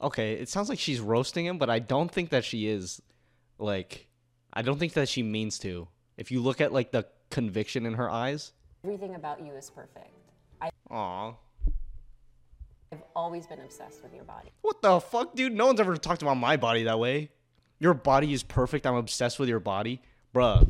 [0.02, 3.00] Okay it sounds like she's roasting him but i don't think that she is
[3.58, 4.06] like
[4.52, 5.86] i don't think that she means to
[6.16, 8.52] if you look at like the conviction in her eyes
[8.84, 10.10] Everything about you is perfect.
[10.60, 11.34] I- Aw.
[12.92, 14.50] I've always been obsessed with your body.
[14.60, 15.52] What the fuck, dude?
[15.52, 17.30] No one's ever talked about my body that way.
[17.78, 18.84] Your body is perfect.
[18.84, 20.02] I'm obsessed with your body.
[20.34, 20.68] Bruh.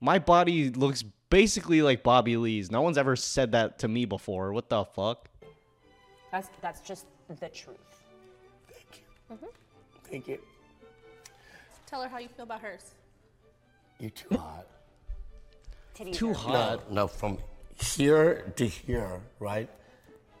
[0.00, 2.70] My body looks basically like Bobby Lee's.
[2.70, 4.52] No one's ever said that to me before.
[4.54, 5.28] What the fuck?
[6.34, 7.78] That's that's just the truth.
[8.66, 9.36] Thank you.
[9.36, 9.46] Mm-hmm.
[10.10, 10.38] Thank you.
[11.86, 12.96] Tell her how you feel about hers.
[14.00, 14.66] You're too hot.
[15.94, 16.90] Titties Too hot.
[16.90, 17.38] No, no, from
[17.80, 19.70] here to here, right?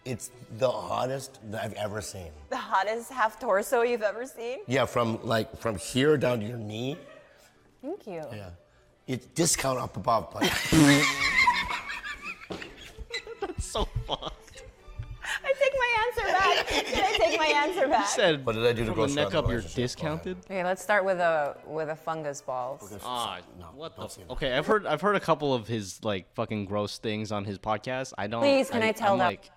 [0.04, 2.32] It's the hottest that I've ever seen.
[2.50, 4.58] The hottest half torso you've ever seen?
[4.66, 6.98] Yeah, from like from here down to your knee.
[7.80, 8.24] Thank you.
[8.32, 8.50] Yeah.
[9.06, 10.42] It's discount up above, but
[13.40, 14.43] That's So fucked.
[16.86, 18.06] Can I take my answer back?
[18.08, 19.76] Said What did I do to from gross the you out neck up you're relationship?
[19.76, 20.36] Discounted?
[20.44, 22.92] Okay, let's start with a with a fungus balls.
[23.04, 24.02] Ah, no, what the?
[24.02, 24.32] don't say that.
[24.32, 27.58] Okay, I've heard I've heard a couple of his like fucking gross things on his
[27.58, 28.12] podcast.
[28.18, 28.42] I don't.
[28.42, 29.50] Please, can I tell I'm that- like,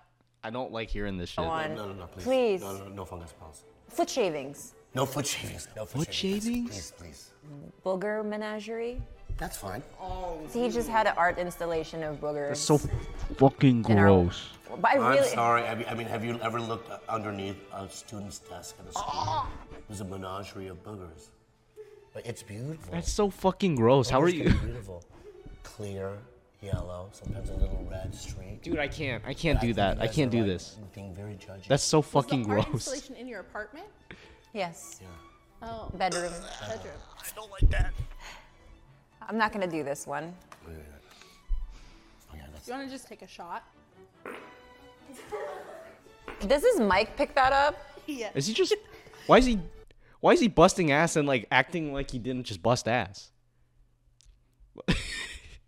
[0.44, 1.44] I don't like hearing this shit.
[1.44, 1.74] on.
[1.74, 2.24] No, no, no, please.
[2.24, 2.60] Please.
[2.62, 3.64] No, no, no fungus balls.
[3.88, 4.74] Foot shavings.
[4.94, 5.68] No foot shavings.
[5.76, 6.44] No foot, Foot shavings.
[6.44, 6.70] shavings?
[6.70, 7.30] Please, please.
[7.84, 9.00] Booger menagerie.
[9.36, 9.82] That's fine.
[10.00, 12.52] So he just had an art installation of boogers.
[12.52, 12.78] It's so
[13.36, 14.48] fucking in our- gross.
[14.76, 15.62] But I I'm really, sorry.
[15.64, 19.46] I mean, I mean, have you ever looked underneath a student's desk at a school?
[19.88, 21.30] There's a menagerie of boogers.
[22.12, 22.92] But it's beautiful.
[22.92, 24.08] That's so fucking gross.
[24.10, 24.44] How are you?
[24.64, 25.04] Beautiful.
[25.62, 26.18] Clear,
[26.60, 28.62] yellow, sometimes a little red streak.
[28.62, 29.22] Dude, I can't.
[29.26, 30.00] I can't do think that.
[30.00, 30.76] I can't do like, this.
[30.94, 31.66] Being very judgy.
[31.68, 32.74] That's so Was the fucking art gross.
[32.74, 33.86] installation in your apartment?
[34.52, 35.08] yes, Yeah.
[35.60, 36.32] Oh, bedroom.
[36.60, 36.94] bedroom.
[37.20, 37.92] I don't like that.
[39.22, 40.34] I'm not gonna do this one.
[40.66, 40.70] Oh,
[42.34, 43.64] yeah, that's You want to just take a shot?
[46.46, 47.76] Does his mic pick that up?
[48.06, 48.30] Yeah.
[48.34, 48.74] Is he just?
[49.26, 49.58] Why is he?
[50.20, 53.30] Why is he busting ass and like acting like he didn't just bust ass?
[54.86, 54.96] this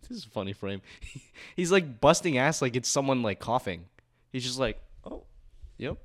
[0.09, 0.81] is a funny frame.
[1.55, 3.85] He's like busting ass like it's someone like coughing.
[4.31, 5.23] He's just like, oh,
[5.77, 5.97] yep.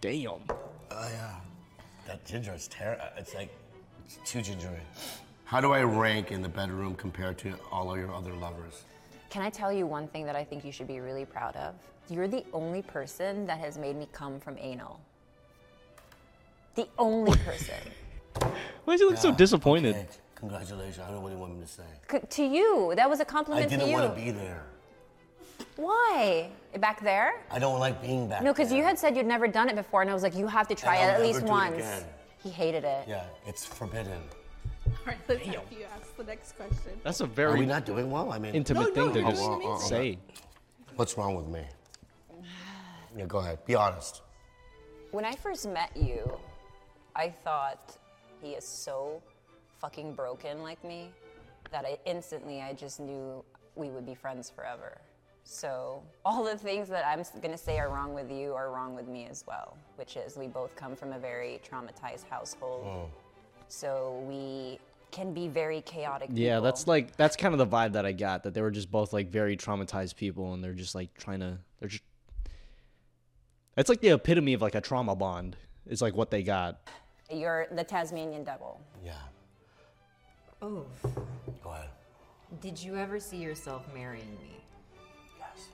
[0.00, 0.40] Damn.
[0.90, 1.36] Oh yeah,
[2.06, 3.04] that ginger is terrible.
[3.16, 3.50] It's like
[4.04, 4.80] it's too gingery.
[5.46, 8.82] How do I rank in the bedroom compared to all of your other lovers?
[9.30, 11.74] Can I tell you one thing that I think you should be really proud of?
[12.08, 15.00] You're the only person that has made me come from anal.
[16.74, 17.76] The only person.
[18.84, 19.94] Why does he look so disappointed?
[19.94, 20.98] Okay, Congratulations.
[20.98, 21.82] I don't know what you want me to say.
[22.10, 23.82] C- to you, that was a I compliment to you.
[23.82, 24.02] I didn't you.
[24.02, 24.64] want to be there.
[25.76, 26.50] Why?
[26.80, 27.40] Back there?
[27.50, 28.78] I don't like being back No, because there.
[28.78, 30.74] you had said you'd never done it before, and I was like, you have to
[30.74, 31.74] try And it I'll at least never do it once.
[31.76, 32.04] again.
[32.42, 33.04] He hated it.
[33.08, 34.20] Yeah, it's forbidden.
[35.06, 35.60] All right, let's you
[35.94, 36.98] ask the next question.
[37.04, 38.32] That's a very Are we very not doing well?
[38.32, 39.88] I mean, intimate No, no, thing to you're just doing amazing.
[39.88, 40.18] say.
[40.96, 41.62] what's wrong with me?
[43.16, 43.64] Yeah, go ahead.
[43.66, 44.22] Be honest.
[45.12, 46.28] When I first met you,
[47.14, 47.96] I thought
[48.42, 49.22] he is so
[49.80, 51.12] fucking broken like me
[51.70, 53.44] that I instantly I just knew
[53.76, 54.98] we would be friends forever.
[55.44, 59.06] So all the things that I'm gonna say are wrong with you are wrong with
[59.06, 62.84] me as well, which is we both come from a very traumatized household.
[62.84, 63.08] Oh.
[63.68, 64.80] So we
[65.16, 66.28] can be very chaotic.
[66.32, 68.42] Yeah, that's like that's kind of the vibe that I got.
[68.42, 71.58] That they were just both like very traumatized people, and they're just like trying to.
[71.80, 72.02] They're just.
[73.78, 75.56] It's like the epitome of like a trauma bond.
[75.86, 76.80] Is like what they got.
[77.30, 78.80] You're the Tasmanian devil.
[79.04, 79.12] Yeah,
[80.62, 80.84] Oh,
[81.62, 81.88] go ahead.
[82.60, 84.56] did you ever see yourself marrying me?
[85.38, 85.68] Yes.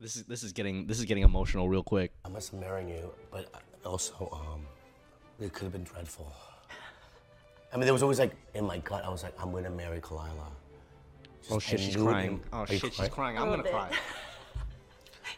[0.00, 2.12] This is this is getting this is getting emotional real quick.
[2.24, 3.48] I must have marrying you, but
[3.86, 4.66] also, um,
[5.40, 6.32] it could have been dreadful.
[7.72, 10.00] I mean, there was always like in my gut, I was like, I'm gonna marry
[10.00, 10.46] Khalyla.
[11.50, 12.40] Oh shit, she's crying.
[12.52, 13.10] Oh Are you shit, she's crying?
[13.10, 13.38] crying.
[13.38, 13.90] I'm gonna cry.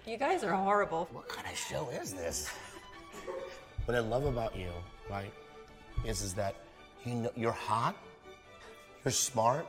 [0.07, 1.09] You guys are horrible.
[1.13, 2.49] What kind of show is this?
[3.87, 4.69] what I love about you,
[5.11, 5.33] right,
[6.05, 6.55] is is that
[7.05, 7.97] you know you're hot,
[9.05, 9.67] you're smart,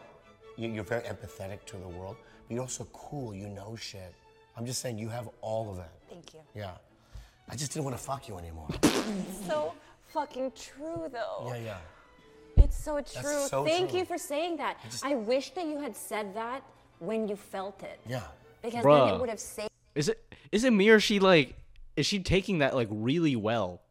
[0.55, 2.17] you- you're very empathetic to the world,
[2.47, 3.33] but you're also cool.
[3.33, 4.13] You know shit.
[4.55, 5.89] I'm just saying you have all of it.
[6.09, 6.41] Thank you.
[6.53, 6.71] Yeah.
[7.49, 8.69] I just didn't want to fuck you anymore.
[9.47, 9.73] So
[10.07, 11.51] fucking true though.
[11.53, 12.63] yeah, yeah.
[12.63, 13.47] It's so true.
[13.47, 13.99] so Thank true.
[13.99, 14.77] you for saying that.
[15.03, 16.63] I wish that you had said that
[16.99, 17.99] when you felt it.
[18.07, 18.23] Yeah.
[18.61, 19.69] Because then it would have saved.
[19.95, 21.55] Is it is it me or she like
[21.95, 23.81] is she taking that like really well?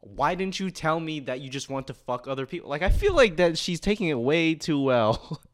[0.00, 2.68] Why didn't you tell me that you just want to fuck other people?
[2.68, 5.40] Like I feel like that she's taking it way too well.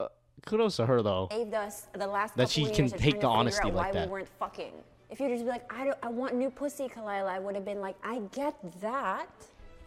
[0.00, 0.08] Uh,
[0.46, 1.28] kudos to her though.
[1.30, 4.08] saved us the last That she of can take the honesty out like why that.
[4.08, 4.72] we weren't fucking.
[5.10, 7.64] If you'd just be like, I, don't, I want new pussy, Khalyla, I would have
[7.66, 9.28] been like, I get that.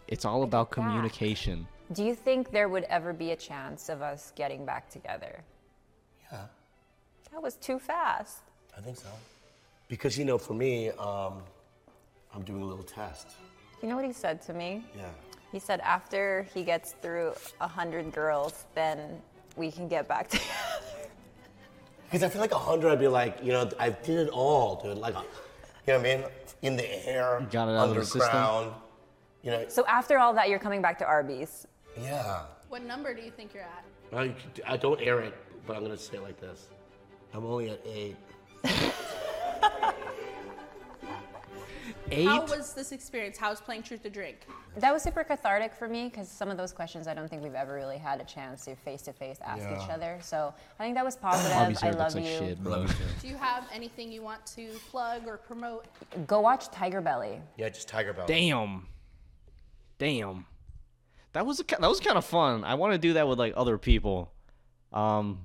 [0.08, 0.74] It's all about that.
[0.76, 1.66] communication.
[1.92, 5.40] Do you think there would ever be a chance of us getting back together?
[6.32, 6.42] Yeah.
[7.32, 8.38] That was too fast.
[8.76, 9.08] I think so.
[9.88, 11.42] Because you know, for me, um,
[12.34, 13.32] I'm doing a little test.
[13.82, 14.84] You know what he said to me?
[14.96, 15.04] Yeah.
[15.52, 18.98] He said after he gets through a hundred girls, then
[19.56, 20.46] we can get back together.
[22.04, 24.80] Because I feel like a hundred, I'd be like, you know, I did it all,
[24.82, 24.96] dude.
[24.98, 25.22] Like, uh,
[25.86, 26.24] you know what I mean?
[26.62, 28.22] In the air, Got it out of the system.
[28.22, 28.72] underground.
[29.42, 31.66] You know, So after all that, you're coming back to Arby's.
[32.00, 32.42] yeah.
[32.68, 33.84] What number do you think you're at?
[34.12, 34.34] I,
[34.66, 35.34] I don't air it,
[35.66, 36.68] but I'm gonna say it like this.
[37.32, 38.16] I'm only at eight.
[42.10, 42.24] Eight.
[42.26, 43.36] How was this experience?
[43.38, 44.46] How was playing Truth or Drink?
[44.76, 47.54] That was super cathartic for me because some of those questions I don't think we've
[47.54, 50.18] ever really had a chance to face to face ask each other.
[50.22, 51.56] So I think that was positive.
[51.56, 52.30] Arby's I love like you.
[52.30, 52.86] shit, bro.
[53.20, 55.86] Do you have anything you want to plug or promote?
[56.26, 57.40] Go watch Tiger Belly.
[57.56, 58.26] Yeah, just Tiger Belly.
[58.28, 58.86] Damn.
[59.98, 60.46] Damn.
[61.32, 62.64] That was a, ki- that was kind of fun.
[62.64, 64.32] I want to do that with like other people.
[64.92, 65.40] Um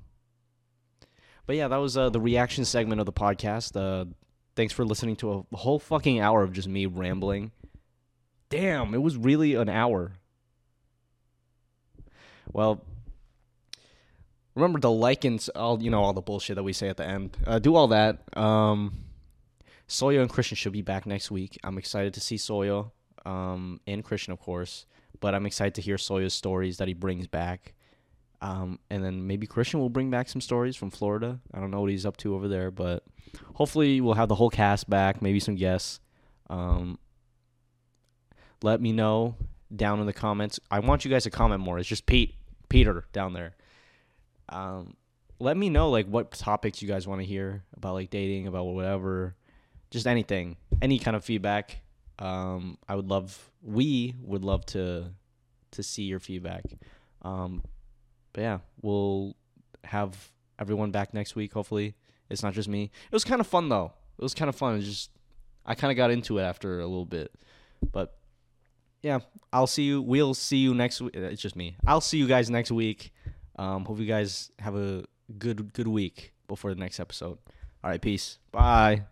[1.45, 3.76] But yeah, that was uh, the reaction segment of the podcast.
[3.76, 4.05] Uh
[4.55, 7.51] thanks for listening to a whole fucking hour of just me rambling.
[8.49, 10.13] Damn, it was really an hour.
[12.51, 12.83] Well,
[14.55, 17.05] remember to like and all you know all the bullshit that we say at the
[17.05, 17.37] end.
[17.45, 18.19] Uh, do all that.
[18.37, 19.05] Um,
[19.87, 21.57] Soyo and Christian should be back next week.
[21.63, 22.91] I'm excited to see Soyo
[23.25, 24.85] um, and Christian, of course,
[25.19, 27.73] but I'm excited to hear Soyo's stories that he brings back.
[28.41, 31.39] Um, and then maybe Christian will bring back some stories from Florida.
[31.53, 33.03] I don't know what he's up to over there, but
[33.55, 35.99] hopefully we'll have the whole cast back, maybe some guests.
[36.49, 36.97] Um,
[38.61, 39.36] let me know
[39.76, 40.59] down in the comments.
[40.69, 41.80] I want you guys to comment more.
[41.80, 42.36] It's just Pete,
[42.69, 43.55] Peter down there.
[44.49, 44.95] Um,
[45.39, 48.65] let me know like what topics you guys want to hear about like dating, about
[48.65, 49.36] whatever,
[49.89, 51.82] just anything, any kind of feedback.
[52.19, 55.11] Um, I would love, we would love to,
[55.72, 56.63] to see your feedback.
[57.24, 57.63] Um,
[58.34, 59.36] but yeah, we'll
[59.84, 61.53] have everyone back next week.
[61.53, 61.95] Hopefully,
[62.32, 62.84] it's not just me.
[62.84, 63.93] It was kind of fun though.
[64.17, 64.77] It was kind of fun.
[64.77, 65.11] It just
[65.65, 67.32] I kind of got into it after a little bit,
[67.91, 68.15] but
[69.01, 69.19] yeah,
[69.51, 70.01] I'll see you.
[70.01, 71.15] We'll see you next week.
[71.15, 71.75] It's just me.
[71.86, 73.11] I'll see you guys next week.
[73.55, 75.03] Um, hope you guys have a
[75.38, 77.38] good good week before the next episode.
[77.84, 78.38] All right, peace.
[78.51, 79.05] Bye.